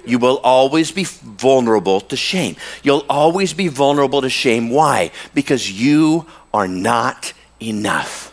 you 0.05 0.19
will 0.19 0.39
always 0.43 0.91
be 0.91 1.03
vulnerable 1.03 2.01
to 2.01 2.15
shame. 2.15 2.55
You'll 2.83 3.05
always 3.09 3.53
be 3.53 3.67
vulnerable 3.67 4.21
to 4.21 4.29
shame. 4.29 4.69
Why? 4.69 5.11
Because 5.33 5.71
you 5.71 6.25
are 6.53 6.67
not 6.67 7.33
enough. 7.59 8.27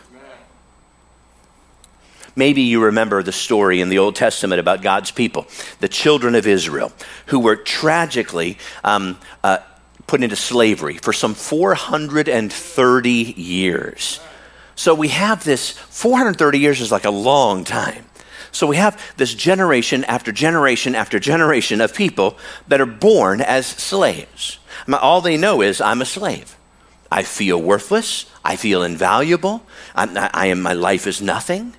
Maybe 2.35 2.61
you 2.61 2.83
remember 2.83 3.21
the 3.21 3.31
story 3.31 3.81
in 3.81 3.89
the 3.89 3.99
Old 3.99 4.15
Testament 4.15 4.59
about 4.59 4.81
God's 4.81 5.11
people, 5.11 5.47
the 5.79 5.89
children 5.89 6.35
of 6.35 6.47
Israel, 6.47 6.91
who 7.27 7.39
were 7.39 7.57
tragically 7.57 8.57
um, 8.83 9.17
uh, 9.43 9.57
put 10.07 10.23
into 10.23 10.35
slavery 10.35 10.97
for 10.97 11.11
some 11.11 11.33
430 11.33 13.11
years. 13.11 14.19
So 14.79 14.95
we 14.95 15.09
have 15.09 15.43
this 15.43 15.71
430 15.71 16.57
years 16.57 16.79
is 16.79 16.89
like 16.89 17.03
a 17.03 17.11
long 17.11 17.65
time. 17.65 18.05
So 18.53 18.65
we 18.65 18.77
have 18.77 18.97
this 19.17 19.33
generation 19.33 20.05
after 20.05 20.31
generation 20.31 20.95
after 20.95 21.19
generation 21.19 21.81
of 21.81 21.93
people 21.93 22.37
that 22.69 22.79
are 22.79 22.85
born 22.85 23.41
as 23.41 23.67
slaves. 23.67 24.57
all 24.89 25.19
they 25.19 25.35
know 25.35 25.61
is, 25.61 25.81
I'm 25.81 26.01
a 26.01 26.05
slave. 26.05 26.55
I 27.11 27.23
feel 27.23 27.61
worthless. 27.61 28.25
I 28.45 28.55
feel 28.55 28.81
invaluable. 28.81 29.63
I'm, 29.95 30.17
I 30.17 30.45
am, 30.45 30.61
my 30.61 30.71
life 30.71 31.07
is 31.07 31.21
nothing. 31.21 31.73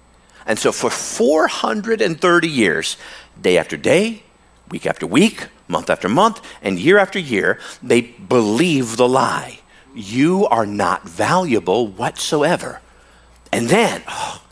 And 0.44 0.58
so 0.58 0.70
for 0.70 0.90
430 0.90 2.48
years, 2.48 2.98
day 3.40 3.56
after 3.56 3.78
day, 3.78 4.24
week 4.70 4.84
after 4.84 5.06
week, 5.06 5.48
month 5.68 5.88
after 5.88 6.10
month, 6.10 6.42
and 6.60 6.78
year 6.78 6.98
after 6.98 7.18
year, 7.18 7.58
they 7.82 8.02
believe 8.02 8.98
the 8.98 9.08
lie. 9.08 9.60
You 9.94 10.46
are 10.48 10.66
not 10.66 11.08
valuable 11.08 11.86
whatsoever. 11.86 12.82
And 13.52 13.68
then, 13.68 14.02
oh, 14.08 14.42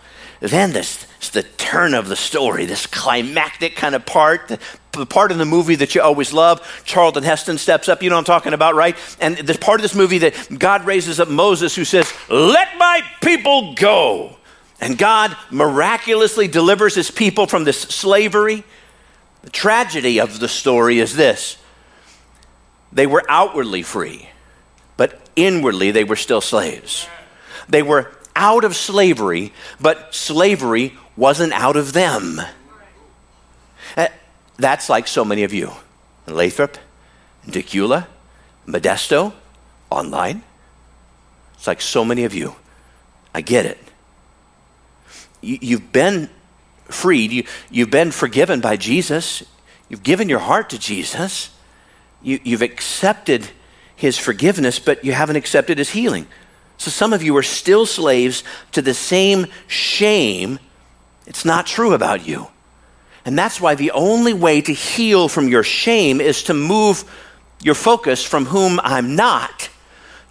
then 0.41 0.73
this, 0.73 1.07
the 1.33 1.43
turn 1.43 1.95
of 1.95 2.09
the 2.09 2.17
story, 2.17 2.65
this 2.65 2.87
climactic 2.87 3.77
kind 3.77 3.95
of 3.95 4.07
part, 4.07 4.49
the, 4.49 4.59
the, 4.93 5.07
part 5.07 5.31
in 5.31 5.39
the 5.39 5.45
movie 5.45 5.77
that 5.77 5.95
you 5.95 6.01
always 6.01 6.33
love. 6.33 6.83
Charlton 6.85 7.23
Heston 7.23 7.59
steps 7.59 7.89
up, 7.89 8.03
you 8.03 8.11
know 8.11 8.17
what 8.17 8.21
I'm 8.21 8.25
talking 8.25 8.55
about, 8.55 8.75
right? 8.75 8.97
And 9.21 9.37
the 9.37 9.55
part 9.55 9.81
of 9.81 9.83
this 9.83 9.95
movie 9.95 10.19
that 10.19 10.59
God 10.59 10.87
raises 10.87 11.21
up 11.21 11.29
Moses 11.29 11.75
who 11.75 11.85
says, 11.85 12.13
Let 12.29 12.77
my 12.79 13.03
people 13.23 13.75
go. 13.75 14.37
And 14.81 14.97
God 14.97 15.37
miraculously 15.51 16.47
delivers 16.47 16.95
his 16.95 17.11
people 17.11 17.47
from 17.47 17.65
this 17.65 17.81
slavery. 17.81 18.65
The 19.43 19.51
tragedy 19.51 20.21
of 20.21 20.39
the 20.41 20.49
story 20.49 20.99
is 20.99 21.15
this 21.15 21.59
they 22.93 23.07
were 23.07 23.25
outwardly 23.29 23.83
free, 23.83 24.29
but 24.97 25.21
inwardly 25.37 25.91
they 25.91 26.05
were 26.05 26.17
still 26.17 26.41
slaves. 26.41 27.07
They 27.69 27.83
were 27.83 28.11
out 28.39 28.65
of 28.65 28.77
slavery, 28.77 29.53
but 29.81 30.15
slavery 30.15 30.95
wasn't 31.17 31.53
out 31.53 31.77
of 31.77 31.93
them. 31.93 32.41
Uh, 33.97 34.07
that's 34.57 34.89
like 34.89 35.09
so 35.09 35.25
many 35.25 35.43
of 35.43 35.53
you 35.53 35.73
Lathrop, 36.27 36.79
in 37.45 37.53
Dacula, 37.53 38.07
Modesto, 38.67 39.33
online. 39.91 40.43
It's 41.55 41.67
like 41.67 41.81
so 41.81 42.05
many 42.05 42.25
of 42.25 42.35
you. 42.35 42.55
I 43.35 43.41
get 43.41 43.67
it. 43.67 43.79
You, 45.41 45.79
have 45.79 45.93
been 45.93 46.29
freed, 46.87 47.33
you, 47.33 47.45
you've 47.71 47.91
been 47.91 48.11
forgiven 48.11 48.61
by 48.61 48.77
Jesus, 48.77 49.43
you've 49.89 50.03
given 50.03 50.29
your 50.29 50.41
heart 50.41 50.71
to 50.71 50.79
Jesus, 50.79 51.51
you, 52.23 52.41
you've 52.43 52.63
accepted 52.63 53.49
his 53.95 54.19
forgiveness, 54.19 54.79
but 54.79 55.05
you 55.05 55.13
haven't 55.13 55.37
accepted 55.37 55.79
his 55.79 55.91
healing. 55.91 56.27
So 56.79 56.91
some 56.91 57.13
of 57.13 57.23
you 57.23 57.37
are 57.37 57.43
still 57.43 57.87
slaves 57.87 58.45
to 58.73 58.81
the 58.81 58.95
same 58.95 59.47
shame. 59.67 60.59
It's 61.27 61.45
not 61.45 61.67
true 61.67 61.93
about 61.93 62.27
you. 62.27 62.49
And 63.25 63.39
that's 63.39 63.61
why 63.61 63.75
the 63.75 63.91
only 63.91 64.33
way 64.33 64.61
to 64.63 64.73
heal 64.73 65.29
from 65.29 65.49
your 65.49 65.65
shame 65.65 66.21
is 66.21 66.45
to 66.45 66.55
move 66.55 67.05
your 67.61 67.75
focus 67.75 68.25
from 68.25 68.47
whom 68.47 68.81
I'm 68.83 69.17
not 69.17 69.69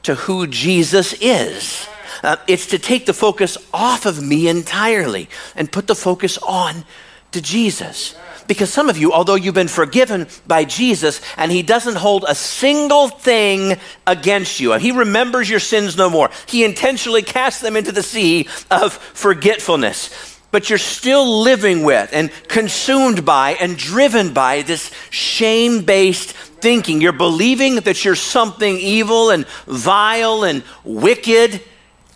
to 0.04 0.16
who 0.16 0.48
Jesus 0.48 1.14
is. 1.20 1.88
Uh, 2.24 2.38
it's 2.48 2.68
to 2.68 2.80
take 2.80 3.06
the 3.06 3.14
focus 3.14 3.58
off 3.74 4.06
of 4.06 4.24
me 4.24 4.48
entirely 4.48 5.30
and 5.56 5.72
put 5.72 5.86
the 5.86 5.96
focus 5.96 6.38
on 6.38 6.86
to 7.34 7.42
Jesus. 7.42 8.16
Because 8.48 8.72
some 8.72 8.90
of 8.90 8.98
you, 8.98 9.12
although 9.12 9.36
you've 9.36 9.54
been 9.54 9.68
forgiven 9.68 10.28
by 10.48 10.64
Jesus 10.64 11.22
and 11.36 11.52
He 11.52 11.62
doesn't 11.62 11.96
hold 11.96 12.26
a 12.28 12.36
single 12.36 13.10
thing 13.10 13.78
against 14.06 14.60
you, 14.60 14.74
and 14.74 14.82
He 14.82 14.92
remembers 14.92 15.50
your 15.50 15.60
sins 15.60 15.98
no 15.98 16.10
more, 16.10 16.30
He 16.48 16.64
intentionally 16.64 17.22
casts 17.22 17.62
them 17.62 17.76
into 17.76 17.92
the 17.92 18.04
sea 18.04 18.48
of 18.72 18.94
forgetfulness. 18.94 20.36
But 20.50 20.70
you're 20.70 20.80
still 20.80 21.42
living 21.42 21.84
with 21.84 22.10
and 22.14 22.32
consumed 22.48 23.26
by 23.26 23.52
and 23.60 23.78
driven 23.78 24.34
by 24.34 24.62
this 24.62 24.92
shame 25.10 25.84
based 25.84 26.32
thinking. 26.32 27.02
You're 27.02 27.12
believing 27.12 27.76
that 27.82 28.06
you're 28.06 28.16
something 28.16 28.78
evil 28.78 29.30
and 29.30 29.46
vile 29.68 30.46
and 30.46 30.64
wicked, 30.86 31.62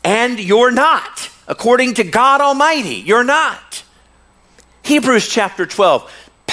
and 0.04 0.40
you're 0.40 0.72
not. 0.72 1.30
According 1.48 1.96
to 1.96 2.06
God 2.06 2.40
Almighty, 2.40 2.96
you're 2.96 3.26
not. 3.26 3.84
Hebrews 4.84 5.28
chapter 5.28 5.66
12 5.66 6.12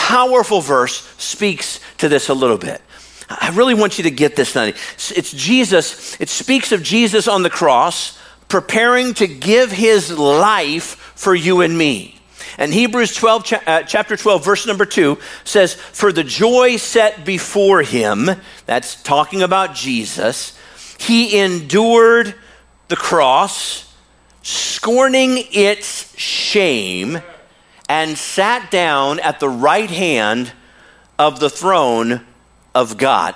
powerful 0.08 0.62
verse 0.62 1.06
speaks 1.18 1.80
to 1.98 2.08
this 2.08 2.30
a 2.30 2.34
little 2.34 2.56
bit. 2.56 2.80
I 3.28 3.50
really 3.50 3.74
want 3.74 3.98
you 3.98 4.04
to 4.04 4.10
get 4.10 4.36
this, 4.36 4.54
honey. 4.54 4.72
It's 4.96 5.32
Jesus, 5.32 6.18
it 6.18 6.30
speaks 6.30 6.72
of 6.72 6.82
Jesus 6.82 7.28
on 7.28 7.42
the 7.42 7.50
cross 7.50 8.18
preparing 8.48 9.12
to 9.12 9.26
give 9.26 9.70
his 9.70 10.10
life 10.10 11.12
for 11.14 11.34
you 11.34 11.60
and 11.60 11.76
me. 11.76 12.18
And 12.56 12.72
Hebrews 12.72 13.14
12, 13.16 13.52
uh, 13.66 13.82
chapter 13.82 14.16
12, 14.16 14.42
verse 14.42 14.66
number 14.66 14.86
2 14.86 15.18
says, 15.44 15.74
For 15.74 16.10
the 16.10 16.24
joy 16.24 16.78
set 16.78 17.26
before 17.26 17.82
him, 17.82 18.30
that's 18.64 19.02
talking 19.02 19.42
about 19.42 19.74
Jesus, 19.74 20.58
he 20.98 21.38
endured 21.38 22.34
the 22.88 22.96
cross, 22.96 23.94
scorning 24.42 25.44
its 25.52 26.18
shame 26.18 27.20
and 27.88 28.16
sat 28.16 28.70
down 28.70 29.20
at 29.20 29.40
the 29.40 29.48
right 29.48 29.90
hand 29.90 30.52
of 31.18 31.40
the 31.40 31.50
throne 31.50 32.24
of 32.74 32.96
God. 32.96 33.34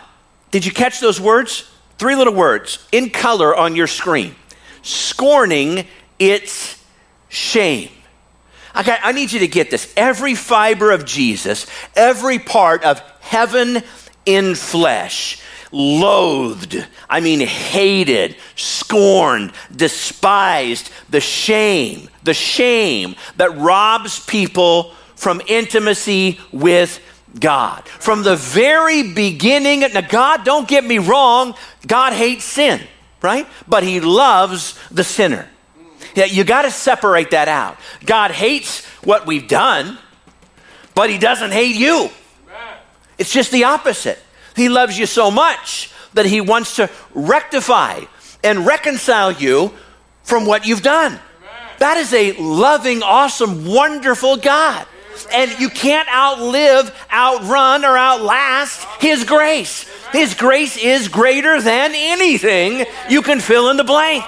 Did 0.51 0.67
you 0.67 0.73
catch 0.73 1.01
those 1.01 1.21
words? 1.21 1.69
Three 1.99 2.15
little 2.15 2.35
words 2.35 2.87
in 2.93 3.11
color 3.11 3.55
on 3.55 3.77
your 3.77 3.87
screen. 3.87 4.35
Scorning 4.83 5.87
its 6.19 6.83
shame. 7.29 7.91
Okay, 8.77 8.97
I 9.03 9.13
need 9.13 9.33
you 9.33 9.41
to 9.41 9.49
get 9.49 9.71
this. 9.71 9.93
Every 9.97 10.35
fiber 10.35 10.93
of 10.93 11.05
Jesus, 11.05 11.67
every 11.95 12.39
part 12.39 12.85
of 12.85 13.01
heaven 13.21 13.83
in 14.25 14.55
flesh, 14.55 15.43
loathed, 15.73 16.87
I 17.09 17.21
mean, 17.21 17.41
hated, 17.41 18.37
scorned, 18.55 19.53
despised 19.75 20.91
the 21.11 21.21
shame, 21.21 22.09
the 22.23 22.35
shame 22.35 23.17
that 23.37 23.57
robs 23.57 24.25
people 24.27 24.93
from 25.17 25.41
intimacy 25.47 26.39
with 26.53 27.01
God. 27.39 27.87
From 27.89 28.23
the 28.23 28.37
very 28.37 29.13
beginning, 29.13 29.81
now, 29.81 30.03
God, 30.03 30.45
don't 30.45 30.69
get 30.69 30.85
me 30.85 30.99
wrong, 30.99 31.55
God 31.87 32.13
hates 32.13 32.45
sin, 32.45 32.81
right? 33.23 33.47
But 33.67 33.83
He 33.83 34.01
loves 34.01 34.79
the 34.91 35.05
sinner. 35.05 35.49
Yeah, 36.15 36.27
you 36.27 36.45
got 36.45 36.63
to 36.63 36.71
separate 36.71 37.31
that 37.31 37.49
out. 37.49 37.79
God 38.05 38.33
hates 38.33 38.85
what 39.03 39.27
we've 39.27 39.49
done, 39.49 39.99
but 40.95 41.09
He 41.09 41.19
doesn't 41.19 41.53
hate 41.53 41.77
you. 41.77 42.11
It's 43.19 43.33
just 43.33 43.53
the 43.53 43.65
opposite. 43.65 44.19
He 44.55 44.69
loves 44.69 44.99
you 44.99 45.07
so 45.07 45.31
much 45.31 45.91
that 46.15 46.27
He 46.27 46.41
wants 46.41 46.77
to 46.77 46.91
rectify 47.15 48.01
and 48.45 48.67
reconcile 48.67 49.33
you 49.33 49.73
from 50.23 50.47
what 50.47 50.67
you've 50.67 50.83
done. 50.83 51.19
That 51.79 51.97
is 51.97 52.13
a 52.13 52.33
loving, 52.41 53.03
awesome, 53.03 53.67
wonderful 53.67 54.37
God. 54.37 54.87
And 55.33 55.59
you 55.59 55.69
can't 55.69 56.09
outlive, 56.09 56.95
outrun, 57.13 57.85
or 57.85 57.97
outlast 57.97 58.87
His 59.01 59.25
grace. 59.25 59.89
His 60.13 60.35
grace 60.35 60.77
is 60.77 61.09
greater 61.09 61.61
than 61.61 61.93
anything 61.95 62.87
you 63.09 63.23
can 63.23 63.41
fill 63.41 63.71
in 63.71 63.77
the 63.77 63.85
blank. 63.85 64.25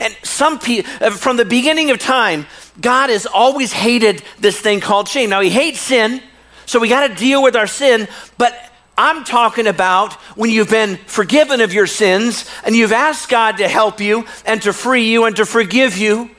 And 0.00 0.16
some 0.22 0.58
people, 0.58 0.90
uh, 1.00 1.10
from 1.10 1.36
the 1.36 1.44
beginning 1.44 1.90
of 1.90 1.98
time, 1.98 2.46
God 2.80 3.10
has 3.10 3.26
always 3.26 3.72
hated 3.72 4.22
this 4.40 4.58
thing 4.58 4.80
called 4.80 5.08
shame. 5.08 5.30
Now, 5.30 5.40
He 5.40 5.50
hates 5.50 5.80
sin, 5.80 6.22
so 6.66 6.80
we 6.80 6.88
got 6.88 7.06
to 7.06 7.14
deal 7.14 7.42
with 7.42 7.54
our 7.54 7.66
sin, 7.66 8.08
but 8.38 8.71
I'm 9.02 9.24
talking 9.24 9.66
about 9.66 10.12
when 10.36 10.48
you've 10.48 10.70
been 10.70 10.96
forgiven 11.08 11.60
of 11.60 11.72
your 11.72 11.88
sins 11.88 12.48
and 12.64 12.76
you've 12.76 12.92
asked 12.92 13.28
God 13.28 13.56
to 13.56 13.66
help 13.66 14.00
you 14.00 14.24
and 14.46 14.62
to 14.62 14.72
free 14.72 15.10
you 15.10 15.24
and 15.24 15.34
to 15.38 15.44
forgive 15.44 15.98
you, 15.98 16.30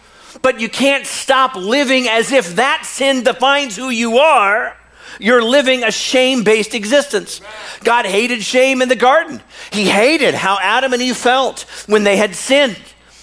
but 0.41 0.61
you 0.61 0.69
can't 0.69 1.05
stop 1.05 1.55
living 1.55 2.07
as 2.07 2.31
if 2.31 2.55
that 2.55 2.85
sin 2.85 3.25
defines 3.25 3.75
who 3.75 3.89
you 3.89 4.19
are. 4.19 4.77
You're 5.19 5.43
living 5.43 5.83
a 5.83 5.91
shame 5.91 6.45
based 6.45 6.73
existence. 6.73 7.41
God 7.83 8.05
hated 8.05 8.41
shame 8.41 8.81
in 8.81 8.87
the 8.87 8.95
garden. 8.95 9.41
He 9.73 9.83
hated 9.83 10.33
how 10.33 10.57
Adam 10.61 10.93
and 10.93 11.01
Eve 11.01 11.17
felt 11.17 11.65
when 11.87 12.05
they 12.05 12.15
had 12.15 12.33
sinned. 12.33 12.79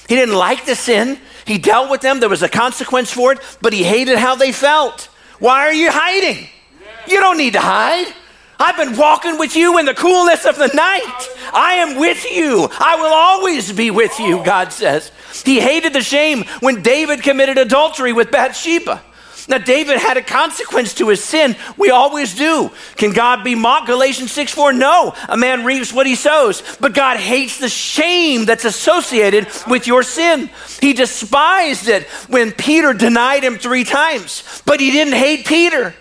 He 0.07 0.17
didn't 0.17 0.37
like 0.37 0.67
the 0.67 0.75
sin. 0.75 1.19
He 1.47 1.57
dealt 1.57 1.91
with 1.91 2.03
them. 2.03 2.21
There 2.21 2.29
was 2.29 2.43
a 2.43 2.49
consequence 2.51 3.11
for 3.11 3.33
it, 3.33 3.39
but 3.63 3.73
he 3.73 3.85
hated 3.85 4.19
how 4.19 4.35
they 4.35 4.53
felt. 4.53 5.09
Why 5.39 5.61
are 5.67 5.73
you 5.73 5.91
hiding? 5.91 6.47
You 7.09 7.21
don't 7.21 7.39
need 7.39 7.55
to 7.55 7.61
hide. 7.61 8.13
I've 8.61 8.77
been 8.77 8.97
walking 8.97 9.39
with 9.39 9.57
you 9.57 9.79
in 9.79 9.87
the 9.87 9.95
coolness 9.95 10.45
of 10.45 10.59
the 10.59 10.69
night. 10.69 11.29
I 11.55 11.77
am 11.77 11.99
with 11.99 12.31
you. 12.31 12.69
I 12.79 12.97
will 12.97 13.13
always 13.13 13.73
be 13.73 13.91
with 13.91 14.21
you, 14.21 14.45
God 14.45 14.71
says. 14.71 15.11
He 15.45 15.59
hated 15.59 15.95
the 15.95 16.03
shame 16.03 16.45
when 16.61 16.83
David 16.83 17.23
committed 17.23 17.57
adultery 17.57 18.13
with 18.13 18.31
Bathsheba. 18.31 19.03
Now, 19.49 19.59
David 19.59 19.97
had 19.97 20.17
a 20.17 20.23
consequence 20.23 20.95
to 20.95 21.09
his 21.09 21.25
sin. 21.25 21.57
We 21.77 21.91
always 21.91 22.37
do. 22.37 22.71
Can 22.97 23.13
God 23.13 23.43
be 23.43 23.55
mocked? 23.55 23.89
Galatians 23.89 24.31
6 24.31 24.53
4. 24.53 24.75
No. 24.75 25.15
A 25.29 25.37
man 25.37 25.65
reaps 25.65 25.93
what 25.93 26.07
he 26.07 26.15
sows. 26.15 26.63
But 26.79 26.95
God 26.95 27.17
hates 27.17 27.59
the 27.59 27.69
shame 27.69 28.45
that's 28.45 28.65
associated 28.65 29.49
with 29.67 29.87
your 29.87 30.03
sin. 30.03 30.51
He 30.81 30.93
despised 30.93 31.89
it 31.89 32.05
when 32.29 32.53
Peter 32.53 32.93
denied 32.93 33.43
him 33.43 33.59
three 33.59 33.85
times. 33.85 34.63
But 34.67 34.79
he 34.81 34.93
didn't 34.93 35.15
hate 35.15 35.47
Peter. 35.47 35.95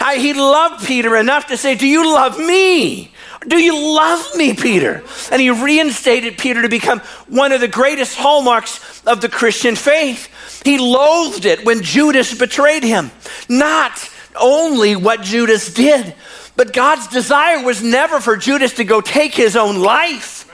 I, 0.00 0.16
he 0.16 0.32
loved 0.32 0.86
Peter 0.86 1.16
enough 1.16 1.48
to 1.48 1.56
say, 1.56 1.74
Do 1.74 1.86
you 1.86 2.12
love 2.12 2.38
me? 2.38 3.12
Do 3.46 3.56
you 3.56 3.94
love 3.94 4.36
me, 4.36 4.54
Peter? 4.54 5.02
And 5.30 5.40
he 5.40 5.50
reinstated 5.50 6.38
Peter 6.38 6.62
to 6.62 6.68
become 6.68 7.00
one 7.28 7.52
of 7.52 7.60
the 7.60 7.68
greatest 7.68 8.16
hallmarks 8.16 9.02
of 9.06 9.20
the 9.20 9.28
Christian 9.28 9.76
faith. 9.76 10.62
He 10.64 10.78
loathed 10.78 11.46
it 11.46 11.64
when 11.64 11.82
Judas 11.82 12.36
betrayed 12.36 12.82
him, 12.82 13.10
not 13.48 14.10
only 14.38 14.96
what 14.96 15.22
Judas 15.22 15.72
did. 15.72 16.14
But 16.56 16.74
God's 16.74 17.06
desire 17.08 17.64
was 17.64 17.82
never 17.82 18.20
for 18.20 18.36
Judas 18.36 18.74
to 18.74 18.84
go 18.84 19.00
take 19.00 19.34
his 19.34 19.56
own 19.56 19.78
life. 19.80 20.50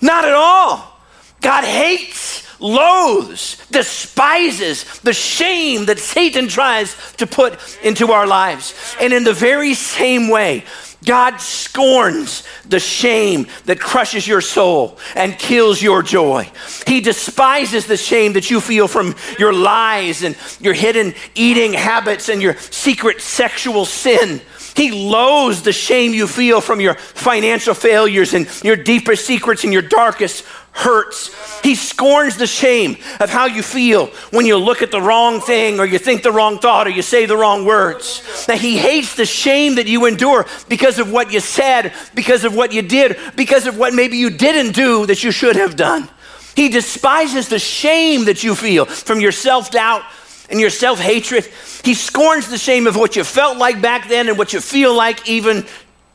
Not 0.00 0.24
at 0.24 0.32
all. 0.32 0.98
God 1.42 1.64
hates, 1.64 2.45
loathes, 2.60 3.64
despises 3.70 4.84
the 5.00 5.12
shame 5.12 5.86
that 5.86 5.98
Satan 5.98 6.48
tries 6.48 6.96
to 7.14 7.26
put 7.26 7.58
into 7.82 8.12
our 8.12 8.26
lives. 8.26 8.74
And 9.00 9.12
in 9.12 9.24
the 9.24 9.32
very 9.32 9.74
same 9.74 10.28
way, 10.28 10.64
God 11.04 11.36
scorns 11.36 12.42
the 12.68 12.80
shame 12.80 13.46
that 13.66 13.78
crushes 13.78 14.26
your 14.26 14.40
soul 14.40 14.98
and 15.14 15.38
kills 15.38 15.80
your 15.80 16.02
joy. 16.02 16.50
He 16.86 17.00
despises 17.00 17.86
the 17.86 17.96
shame 17.96 18.32
that 18.32 18.50
you 18.50 18.60
feel 18.60 18.88
from 18.88 19.14
your 19.38 19.52
lies 19.52 20.24
and 20.24 20.36
your 20.58 20.74
hidden 20.74 21.14
eating 21.34 21.74
habits 21.74 22.28
and 22.28 22.42
your 22.42 22.56
secret 22.56 23.20
sexual 23.20 23.84
sin. 23.84 24.40
He 24.74 24.90
loathes 24.90 25.62
the 25.62 25.72
shame 25.72 26.12
you 26.12 26.26
feel 26.26 26.60
from 26.60 26.80
your 26.80 26.94
financial 26.94 27.72
failures 27.72 28.34
and 28.34 28.46
your 28.62 28.76
deepest 28.76 29.24
secrets 29.24 29.64
and 29.64 29.72
your 29.72 29.82
darkest 29.82 30.44
hurts. 30.76 31.34
He 31.62 31.74
scorns 31.74 32.36
the 32.36 32.46
shame 32.46 32.98
of 33.18 33.30
how 33.30 33.46
you 33.46 33.62
feel 33.62 34.06
when 34.30 34.44
you 34.44 34.58
look 34.58 34.82
at 34.82 34.90
the 34.90 35.00
wrong 35.00 35.40
thing 35.40 35.80
or 35.80 35.86
you 35.86 35.98
think 35.98 36.22
the 36.22 36.30
wrong 36.30 36.58
thought 36.58 36.86
or 36.86 36.90
you 36.90 37.02
say 37.02 37.24
the 37.24 37.36
wrong 37.36 37.64
words. 37.64 38.46
That 38.46 38.58
he 38.58 38.76
hates 38.76 39.16
the 39.16 39.24
shame 39.24 39.76
that 39.76 39.86
you 39.86 40.04
endure 40.04 40.46
because 40.68 40.98
of 40.98 41.10
what 41.10 41.32
you 41.32 41.40
said, 41.40 41.94
because 42.14 42.44
of 42.44 42.54
what 42.54 42.72
you 42.72 42.82
did, 42.82 43.16
because 43.36 43.66
of 43.66 43.78
what 43.78 43.94
maybe 43.94 44.18
you 44.18 44.30
didn't 44.30 44.74
do 44.74 45.06
that 45.06 45.24
you 45.24 45.30
should 45.32 45.56
have 45.56 45.76
done. 45.76 46.08
He 46.54 46.68
despises 46.68 47.48
the 47.48 47.58
shame 47.58 48.26
that 48.26 48.44
you 48.44 48.54
feel 48.54 48.84
from 48.84 49.20
your 49.20 49.32
self 49.32 49.70
doubt 49.70 50.02
and 50.50 50.60
your 50.60 50.70
self 50.70 51.00
hatred. 51.00 51.48
He 51.84 51.94
scorns 51.94 52.48
the 52.48 52.58
shame 52.58 52.86
of 52.86 52.96
what 52.96 53.16
you 53.16 53.24
felt 53.24 53.56
like 53.56 53.80
back 53.80 54.08
then 54.08 54.28
and 54.28 54.36
what 54.36 54.52
you 54.52 54.60
feel 54.60 54.94
like 54.94 55.28
even 55.28 55.64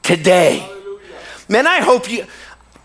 today. 0.04 0.68
Man, 1.50 1.68
I 1.68 1.80
hope 1.82 2.10
you. 2.10 2.26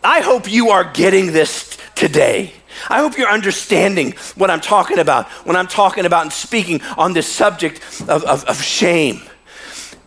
I 0.06 0.20
hope 0.20 0.48
you 0.48 0.70
are 0.70 0.84
getting 0.84 1.32
this 1.32 1.76
today. 1.96 2.52
I 2.88 2.98
hope 2.98 3.18
you're 3.18 3.28
understanding 3.28 4.12
what 4.36 4.52
I'm 4.52 4.60
talking 4.60 5.00
about 5.00 5.26
when 5.44 5.56
I'm 5.56 5.66
talking 5.66 6.06
about 6.06 6.22
and 6.22 6.32
speaking 6.32 6.80
on 6.96 7.12
this 7.12 7.26
subject 7.26 7.82
of, 8.02 8.22
of, 8.22 8.44
of 8.44 8.62
shame. 8.62 9.20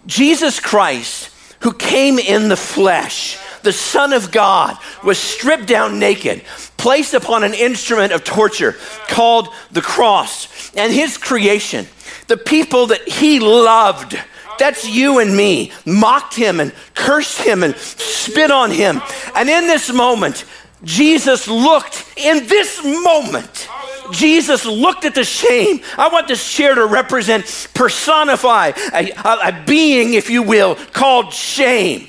Jesus 0.05 0.61
Christ, 0.61 1.35
who 1.59 1.73
came 1.73 2.17
in 2.17 2.47
the 2.47 2.55
flesh, 2.55 3.37
the 3.63 3.73
Son 3.73 4.13
of 4.13 4.31
God, 4.31 4.77
was 5.03 5.19
stripped 5.19 5.67
down 5.67 5.99
naked, 5.99 6.43
placed 6.77 7.13
upon 7.13 7.43
an 7.43 7.53
instrument 7.53 8.13
of 8.13 8.23
torture 8.23 8.77
called 9.09 9.49
the 9.73 9.81
cross, 9.81 10.73
and 10.75 10.93
his 10.93 11.17
creation, 11.17 11.85
the 12.27 12.37
people 12.37 12.87
that 12.87 13.05
he 13.05 13.41
loved, 13.41 14.17
that's 14.59 14.87
you 14.87 15.19
and 15.19 15.35
me, 15.35 15.71
mocked 15.85 16.35
him 16.35 16.59
and 16.59 16.73
cursed 16.93 17.41
him 17.41 17.63
and 17.63 17.75
spit 17.75 18.51
on 18.51 18.71
him. 18.71 19.01
And 19.35 19.49
in 19.49 19.67
this 19.67 19.91
moment, 19.91 20.45
Jesus 20.83 21.47
looked, 21.47 22.05
in 22.17 22.47
this 22.47 22.83
moment, 22.83 23.67
Jesus 24.11 24.65
looked 24.65 25.05
at 25.05 25.15
the 25.15 25.23
shame. 25.23 25.81
I 25.97 26.09
want 26.09 26.27
this 26.27 26.51
chair 26.51 26.75
to 26.75 26.85
represent, 26.85 27.69
personify 27.73 28.71
a, 28.93 29.11
a, 29.11 29.49
a 29.49 29.63
being, 29.65 30.13
if 30.13 30.29
you 30.29 30.43
will, 30.43 30.75
called 30.93 31.33
shame. 31.33 32.07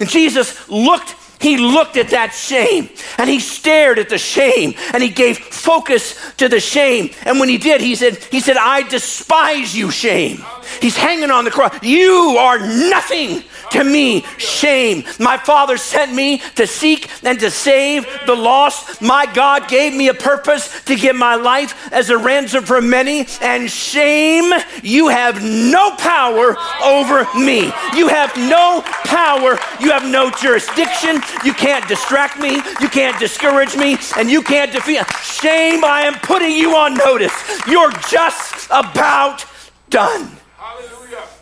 And 0.00 0.08
Jesus 0.08 0.68
looked 0.68 1.16
he 1.40 1.56
looked 1.56 1.96
at 1.96 2.10
that 2.10 2.34
shame 2.34 2.90
and 3.16 3.28
he 3.28 3.40
stared 3.40 3.98
at 3.98 4.10
the 4.10 4.18
shame 4.18 4.74
and 4.92 5.02
he 5.02 5.08
gave 5.08 5.38
focus 5.38 6.34
to 6.34 6.48
the 6.48 6.60
shame. 6.60 7.10
And 7.24 7.40
when 7.40 7.48
he 7.48 7.56
did, 7.56 7.80
he 7.80 7.94
said, 7.94 8.16
he 8.16 8.40
said, 8.40 8.58
I 8.58 8.86
despise 8.86 9.74
you, 9.74 9.90
shame. 9.90 10.44
He's 10.80 10.96
hanging 10.96 11.30
on 11.30 11.44
the 11.44 11.50
cross. 11.50 11.74
You 11.82 12.36
are 12.38 12.58
nothing 12.58 13.42
to 13.70 13.84
me, 13.84 14.22
shame. 14.38 15.04
My 15.18 15.36
Father 15.36 15.76
sent 15.76 16.12
me 16.12 16.38
to 16.56 16.66
seek 16.66 17.08
and 17.24 17.38
to 17.40 17.50
save 17.50 18.06
the 18.26 18.34
lost. 18.34 19.00
My 19.00 19.26
God 19.32 19.68
gave 19.68 19.94
me 19.94 20.08
a 20.08 20.14
purpose 20.14 20.84
to 20.84 20.96
give 20.96 21.16
my 21.16 21.34
life 21.36 21.92
as 21.92 22.10
a 22.10 22.18
ransom 22.18 22.64
for 22.64 22.80
many. 22.80 23.26
And 23.40 23.70
shame, 23.70 24.52
you 24.82 25.08
have 25.08 25.42
no 25.42 25.94
power 25.96 26.56
over 26.82 27.26
me. 27.38 27.72
You 27.94 28.08
have 28.08 28.36
no 28.36 28.82
power. 29.04 29.58
You 29.80 29.90
have 29.90 30.04
no 30.10 30.30
jurisdiction. 30.30 31.20
You 31.44 31.52
can't 31.52 31.86
distract 31.88 32.38
me. 32.38 32.56
You 32.80 32.88
can't 32.88 33.18
discourage 33.18 33.76
me. 33.76 33.96
And 34.16 34.30
you 34.30 34.42
can't 34.42 34.72
defeat. 34.72 35.04
Shame, 35.22 35.84
I 35.84 36.02
am 36.02 36.14
putting 36.14 36.52
you 36.52 36.74
on 36.76 36.94
notice. 36.94 37.32
You're 37.66 37.92
just 38.08 38.66
about 38.70 39.44
done. 39.88 40.39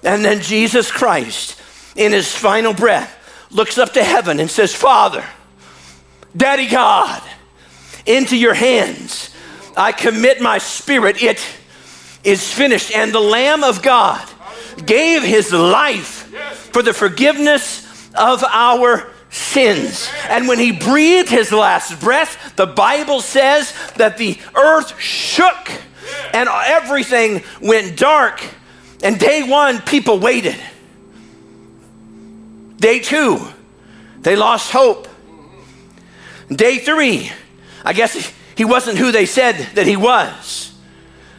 And 0.08 0.24
then 0.24 0.40
Jesus 0.40 0.90
Christ, 0.90 1.60
in 1.94 2.12
his 2.12 2.34
final 2.34 2.72
breath, 2.72 3.14
looks 3.50 3.76
up 3.76 3.92
to 3.92 4.02
heaven 4.02 4.40
and 4.40 4.50
says, 4.50 4.74
Father, 4.74 5.24
Daddy 6.34 6.66
God, 6.66 7.22
into 8.06 8.36
your 8.36 8.54
hands 8.54 9.34
I 9.76 9.92
commit 9.92 10.40
my 10.40 10.58
spirit. 10.58 11.22
It 11.22 11.46
is 12.24 12.52
finished. 12.52 12.90
And 12.90 13.12
the 13.12 13.20
Lamb 13.20 13.62
of 13.62 13.80
God 13.80 14.26
gave 14.84 15.22
his 15.22 15.52
life 15.52 16.24
for 16.72 16.82
the 16.82 16.92
forgiveness 16.92 17.86
of 18.14 18.42
our 18.42 19.12
sins. 19.30 20.10
And 20.28 20.48
when 20.48 20.58
he 20.58 20.72
breathed 20.72 21.28
his 21.28 21.52
last 21.52 22.00
breath, 22.00 22.56
the 22.56 22.66
Bible 22.66 23.20
says 23.20 23.72
that 23.96 24.18
the 24.18 24.38
earth 24.56 24.98
shook 24.98 25.70
and 26.32 26.48
everything 26.48 27.44
went 27.60 27.96
dark. 27.96 28.42
And 29.02 29.18
day 29.18 29.42
one, 29.42 29.80
people 29.80 30.18
waited. 30.18 30.56
Day 32.76 33.00
two, 33.00 33.46
they 34.20 34.36
lost 34.36 34.70
hope. 34.70 35.08
Day 36.48 36.78
three, 36.78 37.30
I 37.84 37.92
guess 37.92 38.32
he 38.56 38.64
wasn't 38.64 38.98
who 38.98 39.12
they 39.12 39.26
said 39.26 39.56
that 39.74 39.86
he 39.86 39.96
was. 39.96 40.72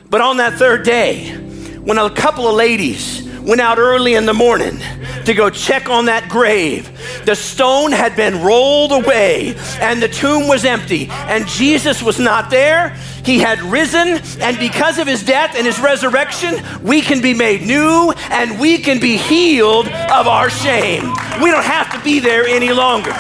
But 0.10 0.22
on 0.22 0.38
that 0.38 0.54
third 0.54 0.84
day, 0.86 1.36
when 1.80 1.98
a 1.98 2.10
couple 2.10 2.48
of 2.48 2.56
ladies 2.56 3.30
went 3.50 3.62
out 3.62 3.80
early 3.80 4.14
in 4.14 4.26
the 4.26 4.34
morning 4.34 4.80
to 5.26 5.34
go 5.34 5.50
check 5.50 5.90
on 5.90 6.06
that 6.06 6.30
grave. 6.30 7.26
The 7.26 7.36
stone 7.36 7.92
had 7.92 8.16
been 8.16 8.44
rolled 8.44 8.92
away 8.92 9.56
and 9.80 10.02
the 10.02 10.08
tomb 10.08 10.48
was 10.48 10.66
empty, 10.66 11.08
and 11.10 11.48
Jesus 11.48 12.04
was 12.04 12.20
not 12.20 12.50
there. 12.50 12.96
He 13.24 13.40
had 13.40 13.62
risen, 13.62 14.20
and 14.42 14.58
because 14.58 14.98
of 14.98 15.08
his 15.08 15.24
death 15.24 15.56
and 15.56 15.66
his 15.66 15.80
resurrection, 15.80 16.56
we 16.82 17.02
can 17.02 17.22
be 17.22 17.34
made 17.34 17.62
new 17.62 18.14
and 18.30 18.60
we 18.60 18.78
can 18.78 19.00
be 19.00 19.18
healed 19.18 19.88
of 19.88 20.28
our 20.28 20.50
shame. 20.50 21.04
We 21.42 21.52
don't 21.52 21.66
have 21.66 21.92
to 21.94 22.04
be 22.04 22.20
there 22.20 22.46
any 22.46 22.72
longer. 22.72 23.12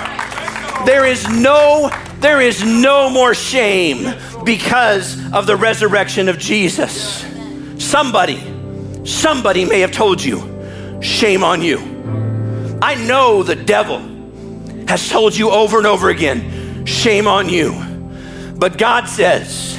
There 0.86 1.06
is 1.06 1.28
no 1.30 1.90
there 2.20 2.42
is 2.42 2.62
no 2.64 3.10
more 3.10 3.34
shame 3.34 4.14
because 4.44 5.18
of 5.32 5.48
the 5.48 5.56
resurrection 5.56 6.28
of 6.28 6.38
Jesus. 6.38 7.26
Somebody 7.78 8.44
Somebody 9.10 9.66
may 9.66 9.80
have 9.80 9.92
told 9.92 10.24
you, 10.24 11.02
shame 11.02 11.44
on 11.44 11.64
you. 11.64 11.80
I 12.80 12.94
know 12.96 13.42
the 13.42 13.56
devil 13.56 14.00
has 14.88 15.10
told 15.10 15.36
you 15.36 15.50
over 15.50 15.80
and 15.80 15.88
over 15.88 16.10
again, 16.10 16.86
shame 16.86 17.28
on 17.28 17.50
you. 17.50 17.74
But 18.56 18.78
God 18.78 19.08
says, 19.08 19.79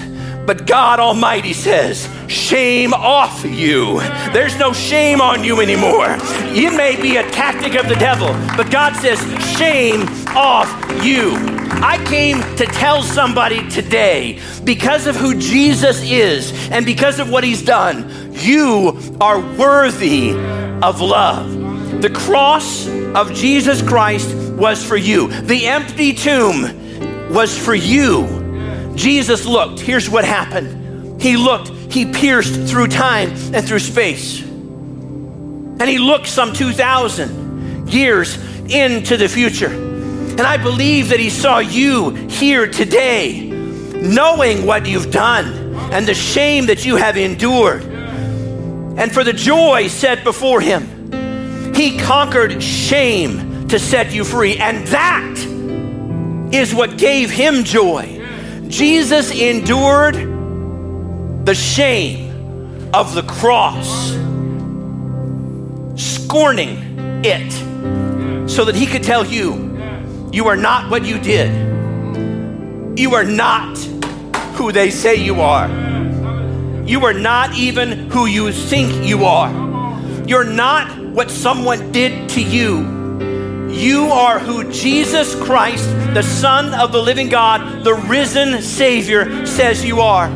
but 0.50 0.66
God 0.66 0.98
Almighty 0.98 1.52
says, 1.52 2.08
shame 2.26 2.92
off 2.92 3.44
you. 3.44 4.00
There's 4.32 4.58
no 4.58 4.72
shame 4.72 5.20
on 5.20 5.44
you 5.44 5.60
anymore. 5.60 6.16
It 6.18 6.76
may 6.76 7.00
be 7.00 7.18
a 7.18 7.30
tactic 7.30 7.76
of 7.76 7.88
the 7.88 7.94
devil, 7.94 8.32
but 8.56 8.68
God 8.68 8.96
says, 8.96 9.20
shame 9.56 10.08
off 10.34 10.68
you. 11.04 11.36
I 11.84 12.04
came 12.04 12.40
to 12.56 12.66
tell 12.66 13.00
somebody 13.04 13.70
today, 13.70 14.40
because 14.64 15.06
of 15.06 15.14
who 15.14 15.38
Jesus 15.38 16.02
is 16.02 16.52
and 16.70 16.84
because 16.84 17.20
of 17.20 17.30
what 17.30 17.44
he's 17.44 17.62
done, 17.62 18.32
you 18.34 18.98
are 19.20 19.38
worthy 19.56 20.32
of 20.82 21.00
love. 21.00 22.02
The 22.02 22.10
cross 22.10 22.88
of 23.14 23.32
Jesus 23.34 23.82
Christ 23.82 24.34
was 24.54 24.84
for 24.84 24.96
you, 24.96 25.28
the 25.28 25.68
empty 25.68 26.12
tomb 26.12 27.32
was 27.32 27.56
for 27.56 27.76
you. 27.76 28.39
Jesus 28.94 29.46
looked. 29.46 29.80
Here's 29.80 30.08
what 30.08 30.24
happened 30.24 31.20
He 31.20 31.36
looked, 31.36 31.68
He 31.92 32.12
pierced 32.12 32.68
through 32.68 32.88
time 32.88 33.30
and 33.54 33.66
through 33.66 33.80
space. 33.80 34.42
And 34.42 35.82
He 35.82 35.98
looked 35.98 36.26
some 36.26 36.52
2,000 36.52 37.88
years 37.88 38.36
into 38.70 39.16
the 39.16 39.28
future. 39.28 39.72
And 39.72 40.42
I 40.42 40.56
believe 40.56 41.08
that 41.08 41.20
He 41.20 41.30
saw 41.30 41.58
you 41.58 42.10
here 42.10 42.66
today, 42.66 43.48
knowing 43.48 44.66
what 44.66 44.86
you've 44.86 45.10
done 45.10 45.74
and 45.92 46.06
the 46.06 46.14
shame 46.14 46.66
that 46.66 46.84
you 46.84 46.96
have 46.96 47.16
endured 47.16 47.90
and 49.00 49.10
for 49.10 49.24
the 49.24 49.32
joy 49.32 49.88
set 49.88 50.24
before 50.24 50.60
him, 50.60 51.72
he 51.74 51.98
conquered 51.98 52.62
shame 52.62 53.66
to 53.68 53.78
set 53.78 54.12
you 54.12 54.24
free. 54.24 54.58
And 54.58 54.86
that 54.88 56.52
is 56.52 56.74
what 56.74 56.98
gave 56.98 57.30
him 57.30 57.64
joy. 57.64 58.19
Jesus 58.70 59.32
endured 59.32 60.14
the 61.44 61.54
shame 61.54 62.90
of 62.94 63.14
the 63.14 63.22
cross 63.24 64.12
scorning 66.00 67.22
it 67.24 67.50
so 68.48 68.64
that 68.64 68.76
he 68.76 68.86
could 68.86 69.02
tell 69.02 69.26
you, 69.26 69.76
you 70.32 70.46
are 70.46 70.56
not 70.56 70.88
what 70.88 71.04
you 71.04 71.18
did. 71.18 71.50
You 72.96 73.14
are 73.14 73.24
not 73.24 73.76
who 74.54 74.70
they 74.70 74.90
say 74.90 75.16
you 75.16 75.40
are. 75.40 75.68
You 76.86 77.04
are 77.04 77.14
not 77.14 77.56
even 77.56 78.08
who 78.10 78.26
you 78.26 78.52
think 78.52 79.04
you 79.04 79.24
are. 79.24 79.50
You're 80.28 80.44
not 80.44 80.96
what 81.12 81.28
someone 81.28 81.90
did 81.90 82.28
to 82.30 82.40
you. 82.40 82.99
You 83.72 84.06
are 84.06 84.38
who 84.38 84.70
Jesus 84.70 85.34
Christ, 85.34 85.88
the 86.14 86.22
Son 86.22 86.74
of 86.74 86.92
the 86.92 87.02
living 87.02 87.28
God, 87.28 87.84
the 87.84 87.94
risen 87.94 88.60
Savior, 88.62 89.46
says 89.46 89.84
you 89.84 90.00
are. 90.00 90.26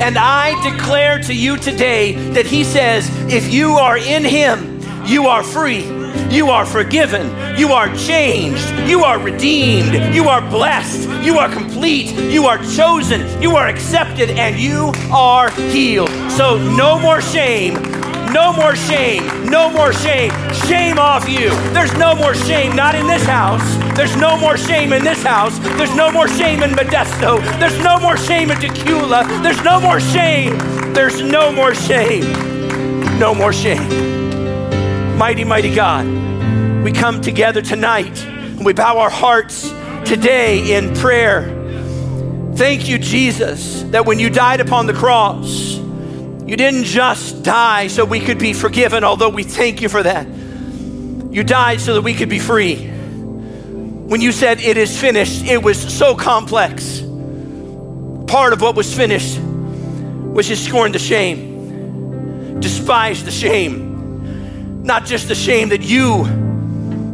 And 0.00 0.16
I 0.16 0.54
declare 0.70 1.18
to 1.20 1.34
you 1.34 1.56
today 1.56 2.14
that 2.30 2.46
He 2.46 2.64
says, 2.64 3.08
if 3.32 3.52
you 3.52 3.72
are 3.72 3.98
in 3.98 4.24
Him, 4.24 4.80
you 5.04 5.26
are 5.26 5.42
free. 5.42 5.84
You 6.30 6.50
are 6.50 6.66
forgiven. 6.66 7.58
You 7.58 7.72
are 7.72 7.94
changed. 7.96 8.68
You 8.88 9.04
are 9.04 9.18
redeemed. 9.18 10.14
You 10.14 10.28
are 10.28 10.42
blessed. 10.42 11.08
You 11.24 11.38
are 11.38 11.48
complete. 11.48 12.12
You 12.12 12.46
are 12.46 12.58
chosen. 12.58 13.40
You 13.40 13.56
are 13.56 13.66
accepted. 13.66 14.30
And 14.30 14.58
you 14.58 14.92
are 15.10 15.50
healed. 15.50 16.10
So, 16.30 16.58
no 16.76 16.98
more 16.98 17.20
shame 17.20 17.87
no 18.32 18.52
more 18.52 18.76
shame. 18.76 19.50
No 19.50 19.70
more 19.70 19.92
shame. 19.92 20.30
Shame 20.66 20.98
off 20.98 21.28
you. 21.28 21.50
There's 21.72 21.94
no 21.94 22.14
more 22.14 22.34
shame, 22.34 22.76
not 22.76 22.94
in 22.94 23.06
this 23.06 23.24
house. 23.24 23.76
There's 23.96 24.16
no 24.16 24.36
more 24.36 24.56
shame 24.56 24.92
in 24.92 25.04
this 25.04 25.22
house. 25.22 25.58
There's 25.76 25.94
no 25.94 26.10
more 26.10 26.28
shame 26.28 26.62
in 26.62 26.70
Modesto. 26.70 27.40
There's 27.58 27.78
no 27.82 27.98
more 27.98 28.16
shame 28.16 28.50
in 28.50 28.58
Dacula. 28.58 29.42
There's 29.42 29.62
no 29.64 29.80
more 29.80 30.00
shame. 30.00 30.58
There's 30.92 31.20
no 31.22 31.52
more 31.52 31.74
shame. 31.74 33.18
No 33.18 33.34
more 33.34 33.52
shame. 33.52 35.16
Mighty, 35.18 35.44
mighty 35.44 35.74
God, 35.74 36.06
we 36.84 36.92
come 36.92 37.20
together 37.20 37.60
tonight 37.60 38.22
and 38.24 38.64
we 38.64 38.72
bow 38.72 38.98
our 38.98 39.10
hearts 39.10 39.68
today 40.04 40.76
in 40.76 40.94
prayer. 40.94 41.54
Thank 42.54 42.88
you, 42.88 42.98
Jesus, 42.98 43.82
that 43.90 44.06
when 44.06 44.18
you 44.18 44.30
died 44.30 44.60
upon 44.60 44.86
the 44.86 44.92
cross, 44.92 45.77
you 46.48 46.56
didn't 46.56 46.84
just 46.84 47.42
die 47.42 47.88
so 47.88 48.06
we 48.06 48.20
could 48.20 48.38
be 48.38 48.54
forgiven, 48.54 49.04
although 49.04 49.28
we 49.28 49.42
thank 49.42 49.82
you 49.82 49.90
for 49.90 50.02
that. 50.02 50.26
You 50.26 51.44
died 51.44 51.78
so 51.78 51.92
that 51.92 52.00
we 52.00 52.14
could 52.14 52.30
be 52.30 52.38
free. 52.38 52.86
When 52.86 54.22
you 54.22 54.32
said 54.32 54.58
it 54.58 54.78
is 54.78 54.98
finished, 54.98 55.44
it 55.44 55.62
was 55.62 55.78
so 55.78 56.14
complex. 56.14 57.00
Part 58.28 58.54
of 58.54 58.62
what 58.62 58.76
was 58.76 58.96
finished 58.96 59.38
was 59.38 60.48
you 60.48 60.56
scorned 60.56 60.94
the 60.94 60.98
shame, 60.98 62.60
despised 62.60 63.26
the 63.26 63.30
shame, 63.30 64.82
not 64.84 65.04
just 65.04 65.28
the 65.28 65.34
shame 65.34 65.68
that 65.68 65.82
you 65.82 66.22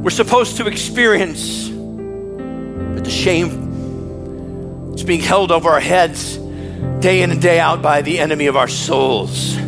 were 0.05 0.13
supposed 0.13 0.59
to 0.59 0.69
experience, 0.69 1.69
but 1.69 3.03
the 3.03 3.11
shame 3.11 4.91
that's 4.91 5.03
being 5.03 5.23
held 5.23 5.51
over 5.51 5.71
our 5.71 5.81
heads 5.81 6.39
day 7.05 7.21
in 7.21 7.31
and 7.31 7.43
day 7.43 7.61
out 7.61 7.83
by 7.83 8.01
the 8.01 8.19
enemy 8.19 8.47
of 8.47 8.57
our 8.57 8.67
souls. 8.67 9.59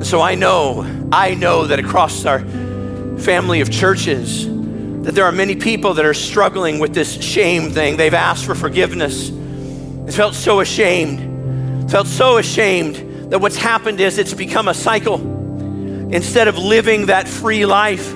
so 0.00 0.22
I 0.22 0.36
know, 0.36 0.86
I 1.12 1.34
know 1.34 1.66
that 1.66 1.78
across 1.78 2.24
our 2.24 2.40
family 3.18 3.60
of 3.60 3.70
churches, 3.70 4.46
that 5.02 5.14
there 5.14 5.26
are 5.26 5.32
many 5.32 5.54
people 5.54 5.92
that 5.92 6.06
are 6.06 6.14
struggling 6.14 6.78
with 6.78 6.94
this 6.94 7.22
shame 7.22 7.72
thing. 7.72 7.98
They've 7.98 8.14
asked 8.14 8.46
for 8.46 8.54
forgiveness. 8.54 9.28
They 9.28 10.12
felt 10.12 10.34
so 10.34 10.60
ashamed, 10.60 11.90
felt 11.90 12.06
so 12.06 12.38
ashamed 12.38 13.30
that 13.30 13.38
what's 13.38 13.58
happened 13.58 14.00
is 14.00 14.16
it's 14.16 14.32
become 14.32 14.66
a 14.66 14.74
cycle. 14.74 15.20
Instead 16.10 16.48
of 16.48 16.56
living 16.56 17.04
that 17.04 17.28
free 17.28 17.66
life, 17.66 18.14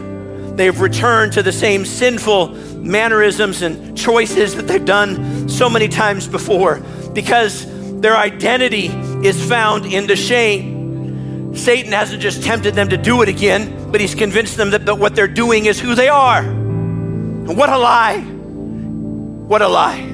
they've 0.57 0.81
returned 0.81 1.35
to 1.35 1.43
the 1.43 1.53
same 1.53 1.85
sinful 1.85 2.55
mannerisms 2.77 3.61
and 3.61 3.99
choices 3.99 4.57
that 4.57 4.67
they've 4.67 4.87
done 4.87 5.47
so 5.47 5.69
many 5.69 5.89
times 5.89 6.27
before 6.27 6.81
because 7.13 7.67
their 8.01 8.17
identity 8.17 8.87
is 9.27 9.43
found 9.47 9.85
in 9.87 10.07
the 10.07 10.17
shame. 10.17 11.55
Satan 11.55 11.93
hasn't 11.93 12.23
just 12.23 12.43
tempted 12.43 12.75
them 12.75 12.89
to 12.89 12.97
do 12.97 13.21
it 13.23 13.29
again, 13.29 13.91
but 13.93 14.01
he's 14.01 14.15
convinced 14.15 14.57
them 14.57 14.71
that, 14.71 14.99
what 14.99 15.15
they're 15.15 15.29
doing 15.29 15.67
is 15.67 15.79
who 15.79 15.95
they 15.95 16.09
are. 16.09 16.43
And 16.43 17.57
what 17.57 17.69
a 17.69 17.77
lie! 17.77 18.21
What 18.21 19.63
a 19.63 19.69
lie. 19.69 20.07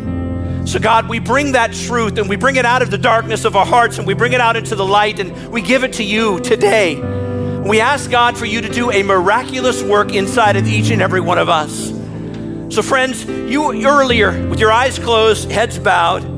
So, 0.64 0.80
God, 0.80 1.08
we 1.08 1.20
bring 1.20 1.52
that 1.52 1.72
truth 1.72 2.18
and 2.18 2.28
we 2.28 2.34
bring 2.34 2.56
it 2.56 2.64
out 2.64 2.82
of 2.82 2.90
the 2.90 2.98
darkness 2.98 3.44
of 3.44 3.54
our 3.54 3.66
hearts 3.66 3.98
and 3.98 4.06
we 4.06 4.14
bring 4.14 4.32
it 4.32 4.40
out 4.40 4.56
into 4.56 4.74
the 4.74 4.84
light 4.84 5.20
and 5.20 5.52
we 5.52 5.62
give 5.62 5.84
it 5.84 5.92
to 5.94 6.02
you 6.02 6.40
today. 6.40 6.96
We 7.60 7.80
ask 7.80 8.10
God 8.10 8.36
for 8.36 8.46
you 8.46 8.62
to 8.62 8.68
do 8.68 8.90
a 8.90 9.02
miraculous 9.04 9.82
work 9.82 10.12
inside 10.12 10.56
of 10.56 10.66
each 10.66 10.90
and 10.90 11.00
every 11.00 11.20
one 11.20 11.38
of 11.38 11.48
us. 11.48 11.90
So, 12.74 12.82
friends, 12.82 13.24
you 13.26 13.86
earlier, 13.86 14.48
with 14.48 14.58
your 14.58 14.72
eyes 14.72 14.98
closed, 14.98 15.52
heads 15.52 15.78
bowed, 15.78 16.35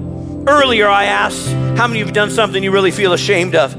Earlier, 0.49 0.89
I 0.89 1.05
asked 1.05 1.47
how 1.77 1.87
many 1.87 1.91
of 1.91 1.95
you 1.97 2.05
have 2.07 2.15
done 2.15 2.31
something 2.31 2.65
you 2.65 2.71
really 2.71 2.91
feel 2.91 3.13
ashamed 3.13 3.55
of. 3.55 3.71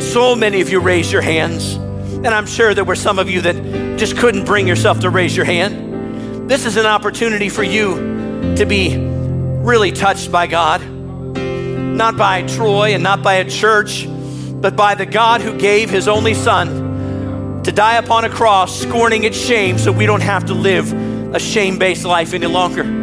So 0.00 0.36
many 0.36 0.60
of 0.60 0.70
you 0.70 0.78
raised 0.78 1.10
your 1.10 1.20
hands. 1.20 1.74
And 1.74 2.28
I'm 2.28 2.46
sure 2.46 2.74
there 2.74 2.84
were 2.84 2.94
some 2.94 3.18
of 3.18 3.28
you 3.28 3.40
that 3.40 3.98
just 3.98 4.16
couldn't 4.16 4.44
bring 4.44 4.68
yourself 4.68 5.00
to 5.00 5.10
raise 5.10 5.36
your 5.36 5.44
hand. 5.44 6.48
This 6.48 6.64
is 6.64 6.76
an 6.76 6.86
opportunity 6.86 7.48
for 7.48 7.64
you 7.64 8.54
to 8.54 8.64
be 8.64 8.96
really 8.96 9.90
touched 9.90 10.30
by 10.30 10.46
God, 10.46 10.80
not 10.88 12.16
by 12.16 12.46
Troy 12.46 12.94
and 12.94 13.02
not 13.02 13.24
by 13.24 13.34
a 13.34 13.50
church, 13.50 14.06
but 14.08 14.76
by 14.76 14.94
the 14.94 15.06
God 15.06 15.40
who 15.40 15.58
gave 15.58 15.90
his 15.90 16.06
only 16.06 16.34
son 16.34 17.62
to 17.64 17.72
die 17.72 17.96
upon 17.96 18.24
a 18.24 18.30
cross, 18.30 18.80
scorning 18.80 19.24
its 19.24 19.36
shame 19.36 19.76
so 19.76 19.90
we 19.90 20.06
don't 20.06 20.22
have 20.22 20.44
to 20.44 20.54
live 20.54 20.92
a 21.34 21.40
shame 21.40 21.80
based 21.80 22.04
life 22.04 22.32
any 22.32 22.46
longer. 22.46 23.01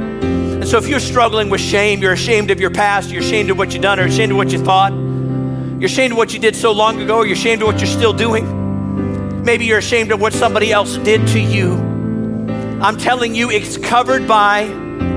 So 0.70 0.78
if 0.78 0.88
you're 0.88 1.00
struggling 1.00 1.50
with 1.50 1.62
shame, 1.62 2.00
you're 2.00 2.14
ashamed 2.14 2.52
of 2.52 2.60
your 2.60 2.70
past, 2.70 3.10
you're 3.10 3.24
ashamed 3.24 3.50
of 3.50 3.58
what 3.58 3.74
you've 3.74 3.82
done, 3.82 4.00
or 4.00 4.04
ashamed 4.04 4.34
of 4.34 4.38
what 4.38 4.52
you 4.52 4.64
thought, 4.64 4.92
you're 4.94 5.86
ashamed 5.86 6.12
of 6.12 6.18
what 6.20 6.32
you 6.32 6.38
did 6.38 6.56
so 6.56 6.74
long 6.74 7.02
ago, 7.02 7.16
or 7.16 7.26
you're 7.26 7.34
ashamed 7.34 7.64
of 7.64 7.68
what 7.68 7.80
you're 7.80 7.88
still 7.88 8.14
doing. 8.14 9.44
Maybe 9.44 9.66
you're 9.66 9.80
ashamed 9.80 10.12
of 10.12 10.22
what 10.22 10.32
somebody 10.32 10.72
else 10.72 10.98
did 10.98 11.28
to 11.30 11.40
you. 11.40 11.74
I'm 11.74 12.98
telling 12.98 13.34
you, 13.34 13.50
it's 13.50 13.78
covered 13.78 14.28
by, 14.28 14.70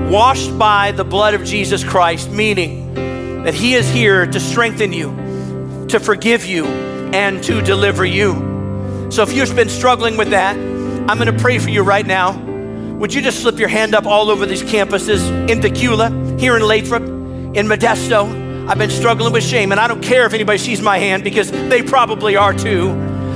washed 0.09 0.57
by 0.57 0.91
the 0.91 1.03
blood 1.03 1.35
of 1.35 1.43
Jesus 1.43 1.83
Christ, 1.83 2.31
meaning 2.31 2.95
that 3.43 3.53
He 3.53 3.75
is 3.75 3.87
here 3.87 4.25
to 4.25 4.39
strengthen 4.39 4.91
you, 4.91 5.85
to 5.89 5.99
forgive 5.99 6.47
you, 6.47 6.65
and 6.65 7.43
to 7.43 7.61
deliver 7.61 8.03
you. 8.03 9.11
So 9.11 9.21
if 9.21 9.31
you've 9.31 9.55
been 9.55 9.69
struggling 9.69 10.17
with 10.17 10.31
that, 10.31 10.55
I'm 10.57 11.19
to 11.19 11.33
pray 11.33 11.59
for 11.59 11.69
you 11.69 11.83
right 11.83 12.07
now. 12.07 12.52
Would 12.99 13.13
you 13.13 13.21
just 13.21 13.41
slip 13.41 13.59
your 13.59 13.67
hand 13.67 13.95
up 13.95 14.05
all 14.05 14.29
over 14.29 14.45
these 14.45 14.63
campuses 14.63 15.27
in 15.49 15.59
Dacula, 15.59 16.39
here 16.39 16.55
in 16.55 16.63
Lathrop, 16.63 17.03
in 17.03 17.67
Modesto? 17.67 18.67
I've 18.69 18.77
been 18.77 18.89
struggling 18.89 19.33
with 19.33 19.43
shame, 19.43 19.71
and 19.71 19.79
I 19.79 19.87
don't 19.87 20.01
care 20.01 20.25
if 20.25 20.33
anybody 20.33 20.57
sees 20.57 20.81
my 20.81 20.97
hand 20.97 21.23
because 21.23 21.51
they 21.51 21.83
probably 21.83 22.37
are 22.37 22.53
too. 22.53 22.93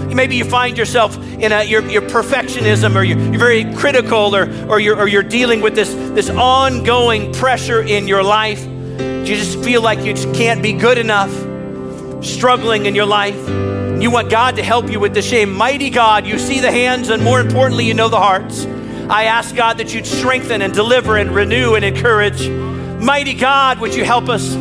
Maybe 0.08 0.38
you 0.38 0.46
find 0.46 0.78
yourself 0.78 1.18
in 1.18 1.52
a, 1.52 1.64
your, 1.64 1.88
your 1.90 2.02
perfectionism 2.04 2.96
or 2.96 3.04
you're, 3.04 3.20
you're 3.20 3.40
very 3.40 3.72
critical 3.76 4.36
or, 4.36 4.50
or, 4.68 4.80
you're, 4.80 4.98
or 4.98 5.08
you're 5.08 5.22
dealing 5.22 5.62
with 5.62 5.76
this, 5.76 5.94
this 5.94 6.30
ongoing 6.30 7.34
pressure 7.34 7.82
in 7.82 8.08
your 8.08 8.24
life. 8.24 8.66
You 8.66 9.26
just 9.26 9.62
feel 9.64 9.82
like 9.82 10.00
you 10.00 10.14
just 10.14 10.34
can't 10.34 10.64
be 10.64 10.74
good 10.74 10.98
enough, 10.98 11.30
struggling 12.24 12.86
in 12.86 12.96
your 12.96 13.06
life. 13.06 13.36
You 14.02 14.10
want 14.10 14.32
God 14.32 14.56
to 14.56 14.64
help 14.64 14.90
you 14.90 15.00
with 15.00 15.14
the 15.14 15.22
shame. 15.22 15.54
Mighty 15.54 15.90
God, 15.90 16.26
you 16.26 16.40
see 16.40 16.62
the 16.62 16.72
hands, 16.72 17.10
and 17.10 17.24
more 17.24 17.42
importantly, 17.42 17.86
you 17.86 17.94
know 17.94 18.10
the 18.10 18.18
hearts. 18.18 18.66
I 19.10 19.24
ask 19.24 19.56
God 19.56 19.78
that 19.78 19.94
you'd 19.94 20.06
strengthen 20.06 20.62
and 20.62 20.74
deliver 20.74 21.16
and 21.16 21.34
renew 21.34 21.76
and 21.76 21.86
encourage. 21.86 22.50
Mighty 22.50 23.34
God, 23.34 23.80
would 23.80 23.96
you 23.96 24.04
help 24.04 24.28
us? 24.28 24.54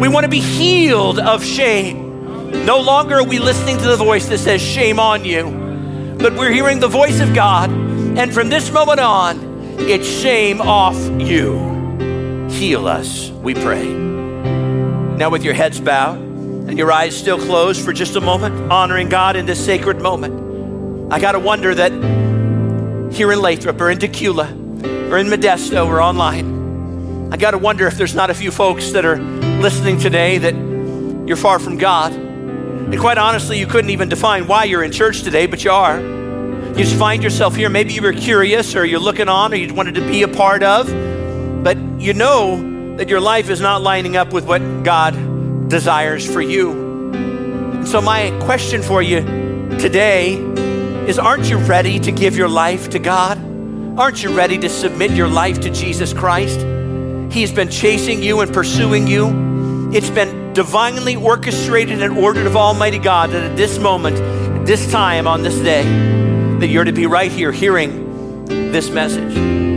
We 0.00 0.08
want 0.08 0.24
to 0.24 0.28
be 0.28 0.40
healed 0.40 1.18
of 1.18 1.42
shame. 1.42 2.66
No 2.66 2.80
longer 2.80 3.16
are 3.16 3.24
we 3.24 3.38
listening 3.38 3.78
to 3.78 3.86
the 3.86 3.96
voice 3.96 4.26
that 4.26 4.38
says, 4.38 4.60
Shame 4.60 5.00
on 5.00 5.24
you, 5.24 6.16
but 6.18 6.34
we're 6.34 6.50
hearing 6.50 6.80
the 6.80 6.88
voice 6.88 7.20
of 7.20 7.34
God. 7.34 7.70
And 7.70 8.32
from 8.32 8.50
this 8.50 8.70
moment 8.70 9.00
on, 9.00 9.78
it's 9.80 10.06
shame 10.06 10.60
off 10.60 10.96
you. 11.18 12.48
Heal 12.50 12.86
us, 12.86 13.30
we 13.30 13.54
pray. 13.54 13.86
Now, 13.86 15.30
with 15.30 15.44
your 15.44 15.54
heads 15.54 15.80
bowed 15.80 16.18
and 16.18 16.76
your 16.76 16.92
eyes 16.92 17.16
still 17.16 17.38
closed 17.38 17.82
for 17.82 17.94
just 17.94 18.16
a 18.16 18.20
moment, 18.20 18.70
honoring 18.70 19.08
God 19.08 19.34
in 19.34 19.46
this 19.46 19.64
sacred 19.64 20.02
moment, 20.02 21.12
I 21.12 21.20
got 21.20 21.32
to 21.32 21.38
wonder 21.38 21.74
that 21.74 21.92
here 23.14 23.30
in 23.30 23.40
Lathrop 23.40 23.80
or 23.80 23.90
in 23.90 23.98
Dacula 23.98 24.50
or 25.10 25.18
in 25.18 25.28
Modesto 25.28 25.86
or 25.86 26.02
online. 26.02 27.32
I 27.32 27.36
got 27.36 27.52
to 27.52 27.58
wonder 27.58 27.86
if 27.86 27.96
there's 27.96 28.14
not 28.14 28.28
a 28.28 28.34
few 28.34 28.50
folks 28.50 28.90
that 28.90 29.04
are 29.04 29.16
listening 29.16 29.98
today 29.98 30.38
that 30.38 30.54
you're 31.26 31.36
far 31.36 31.60
from 31.60 31.78
God. 31.78 32.12
And 32.12 32.98
quite 32.98 33.16
honestly, 33.16 33.58
you 33.58 33.66
couldn't 33.66 33.90
even 33.90 34.08
define 34.08 34.48
why 34.48 34.64
you're 34.64 34.82
in 34.82 34.90
church 34.90 35.22
today, 35.22 35.46
but 35.46 35.62
you 35.62 35.70
are. 35.70 36.00
You 36.00 36.74
just 36.74 36.96
find 36.96 37.22
yourself 37.22 37.54
here. 37.54 37.70
Maybe 37.70 37.92
you 37.92 38.02
were 38.02 38.12
curious 38.12 38.74
or 38.74 38.84
you're 38.84 38.98
looking 38.98 39.28
on 39.28 39.52
or 39.52 39.56
you 39.56 39.72
wanted 39.72 39.94
to 39.94 40.00
be 40.00 40.22
a 40.22 40.28
part 40.28 40.64
of, 40.64 40.88
but 41.62 41.78
you 42.00 42.14
know 42.14 42.96
that 42.96 43.08
your 43.08 43.20
life 43.20 43.48
is 43.48 43.60
not 43.60 43.80
lining 43.80 44.16
up 44.16 44.32
with 44.32 44.44
what 44.44 44.60
God 44.82 45.68
desires 45.68 46.30
for 46.30 46.42
you. 46.42 47.12
And 47.12 47.86
so, 47.86 48.00
my 48.00 48.36
question 48.44 48.82
for 48.82 49.02
you 49.02 49.20
today 49.78 50.36
is 51.08 51.18
aren't 51.18 51.50
you 51.50 51.58
ready 51.58 51.98
to 52.00 52.10
give 52.10 52.36
your 52.36 52.48
life 52.48 52.90
to 52.90 52.98
God? 52.98 53.38
Aren't 53.98 54.22
you 54.22 54.34
ready 54.34 54.58
to 54.58 54.68
submit 54.68 55.10
your 55.10 55.28
life 55.28 55.60
to 55.60 55.70
Jesus 55.70 56.12
Christ? 56.12 56.58
He's 57.32 57.52
been 57.52 57.70
chasing 57.70 58.22
you 58.22 58.40
and 58.40 58.52
pursuing 58.52 59.06
you. 59.06 59.90
It's 59.92 60.10
been 60.10 60.52
divinely 60.54 61.16
orchestrated 61.16 62.02
and 62.02 62.16
ordered 62.16 62.46
of 62.46 62.56
Almighty 62.56 62.98
God 62.98 63.30
that 63.30 63.50
at 63.50 63.56
this 63.56 63.78
moment, 63.78 64.16
this 64.66 64.90
time, 64.90 65.26
on 65.26 65.42
this 65.42 65.58
day, 65.58 65.82
that 66.60 66.68
you're 66.68 66.84
to 66.84 66.92
be 66.92 67.06
right 67.06 67.30
here 67.30 67.52
hearing 67.52 68.46
this 68.46 68.88
message. 68.88 69.73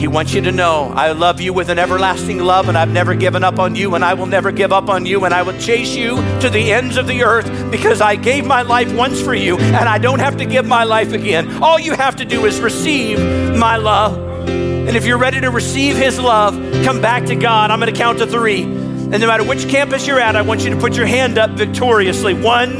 He 0.00 0.08
wants 0.08 0.32
you 0.32 0.40
to 0.40 0.50
know, 0.50 0.90
I 0.96 1.12
love 1.12 1.42
you 1.42 1.52
with 1.52 1.68
an 1.68 1.78
everlasting 1.78 2.38
love, 2.38 2.70
and 2.70 2.78
I've 2.78 2.88
never 2.88 3.14
given 3.14 3.44
up 3.44 3.58
on 3.58 3.74
you, 3.76 3.94
and 3.94 4.02
I 4.02 4.14
will 4.14 4.24
never 4.24 4.50
give 4.50 4.72
up 4.72 4.88
on 4.88 5.04
you, 5.04 5.26
and 5.26 5.34
I 5.34 5.42
will 5.42 5.58
chase 5.58 5.94
you 5.94 6.16
to 6.40 6.48
the 6.48 6.72
ends 6.72 6.96
of 6.96 7.06
the 7.06 7.22
earth 7.22 7.70
because 7.70 8.00
I 8.00 8.16
gave 8.16 8.46
my 8.46 8.62
life 8.62 8.90
once 8.94 9.20
for 9.20 9.34
you, 9.34 9.58
and 9.58 9.86
I 9.86 9.98
don't 9.98 10.20
have 10.20 10.38
to 10.38 10.46
give 10.46 10.64
my 10.64 10.84
life 10.84 11.12
again. 11.12 11.62
All 11.62 11.78
you 11.78 11.92
have 11.92 12.16
to 12.16 12.24
do 12.24 12.46
is 12.46 12.62
receive 12.62 13.18
my 13.58 13.76
love. 13.76 14.16
And 14.48 14.96
if 14.96 15.04
you're 15.04 15.18
ready 15.18 15.42
to 15.42 15.50
receive 15.50 15.98
His 15.98 16.18
love, 16.18 16.54
come 16.82 17.02
back 17.02 17.26
to 17.26 17.36
God. 17.36 17.70
I'm 17.70 17.78
going 17.78 17.92
to 17.92 17.98
count 17.98 18.20
to 18.20 18.26
three. 18.26 18.62
And 18.62 19.20
no 19.20 19.26
matter 19.26 19.44
which 19.44 19.68
campus 19.68 20.06
you're 20.06 20.18
at, 20.18 20.34
I 20.34 20.40
want 20.40 20.62
you 20.62 20.70
to 20.70 20.80
put 20.80 20.96
your 20.96 21.04
hand 21.04 21.36
up 21.36 21.50
victoriously. 21.50 22.32
One, 22.32 22.78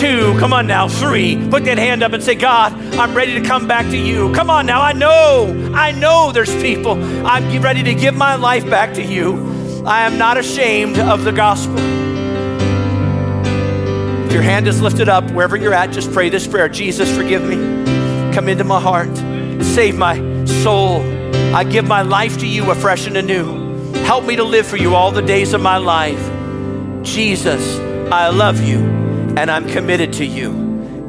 two, 0.00 0.38
come 0.38 0.52
on 0.52 0.66
now, 0.66 0.88
three. 0.88 1.36
Put 1.50 1.64
that 1.64 1.76
hand 1.76 2.02
up 2.02 2.12
and 2.12 2.22
say, 2.22 2.34
God, 2.34 2.72
I'm 2.94 3.14
ready 3.14 3.34
to 3.34 3.46
come 3.46 3.68
back 3.68 3.86
to 3.86 3.96
you. 3.96 4.32
Come 4.32 4.48
on 4.48 4.64
now, 4.64 4.80
I 4.80 4.92
know, 4.92 5.72
I 5.74 5.92
know 5.92 6.32
there's 6.32 6.54
people. 6.62 6.92
I'm 7.26 7.62
ready 7.62 7.82
to 7.82 7.94
give 7.94 8.14
my 8.14 8.34
life 8.34 8.68
back 8.68 8.94
to 8.94 9.02
you. 9.02 9.82
I 9.86 10.06
am 10.06 10.18
not 10.18 10.38
ashamed 10.38 10.98
of 10.98 11.24
the 11.24 11.32
gospel. 11.32 11.78
If 14.26 14.32
your 14.32 14.42
hand 14.42 14.66
is 14.68 14.80
lifted 14.80 15.08
up, 15.08 15.30
wherever 15.32 15.56
you're 15.56 15.74
at, 15.74 15.90
just 15.90 16.12
pray 16.12 16.28
this 16.30 16.46
prayer 16.46 16.68
Jesus, 16.68 17.14
forgive 17.14 17.42
me. 17.42 17.56
Come 18.34 18.48
into 18.48 18.64
my 18.64 18.80
heart, 18.80 19.14
save 19.64 19.96
my 19.98 20.44
soul. 20.62 21.02
I 21.54 21.64
give 21.64 21.86
my 21.86 22.02
life 22.02 22.38
to 22.38 22.46
you 22.46 22.70
afresh 22.70 23.06
and 23.06 23.16
anew. 23.16 23.92
Help 24.04 24.24
me 24.24 24.36
to 24.36 24.44
live 24.44 24.66
for 24.66 24.76
you 24.76 24.94
all 24.94 25.10
the 25.12 25.22
days 25.22 25.52
of 25.52 25.60
my 25.60 25.76
life. 25.76 26.20
Jesus, 27.02 27.78
I 28.10 28.28
love 28.28 28.62
you 28.62 28.99
and 29.40 29.50
I'm 29.50 29.66
committed 29.66 30.12
to 30.14 30.26
you. 30.26 30.50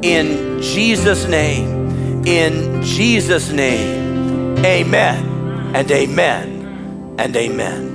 In 0.02 0.62
Jesus' 0.62 1.28
name, 1.28 2.26
in 2.26 2.82
Jesus' 2.82 3.52
name, 3.52 4.58
amen 4.66 5.76
and 5.76 5.92
amen 5.92 7.16
and 7.20 7.36
amen. 7.36 7.91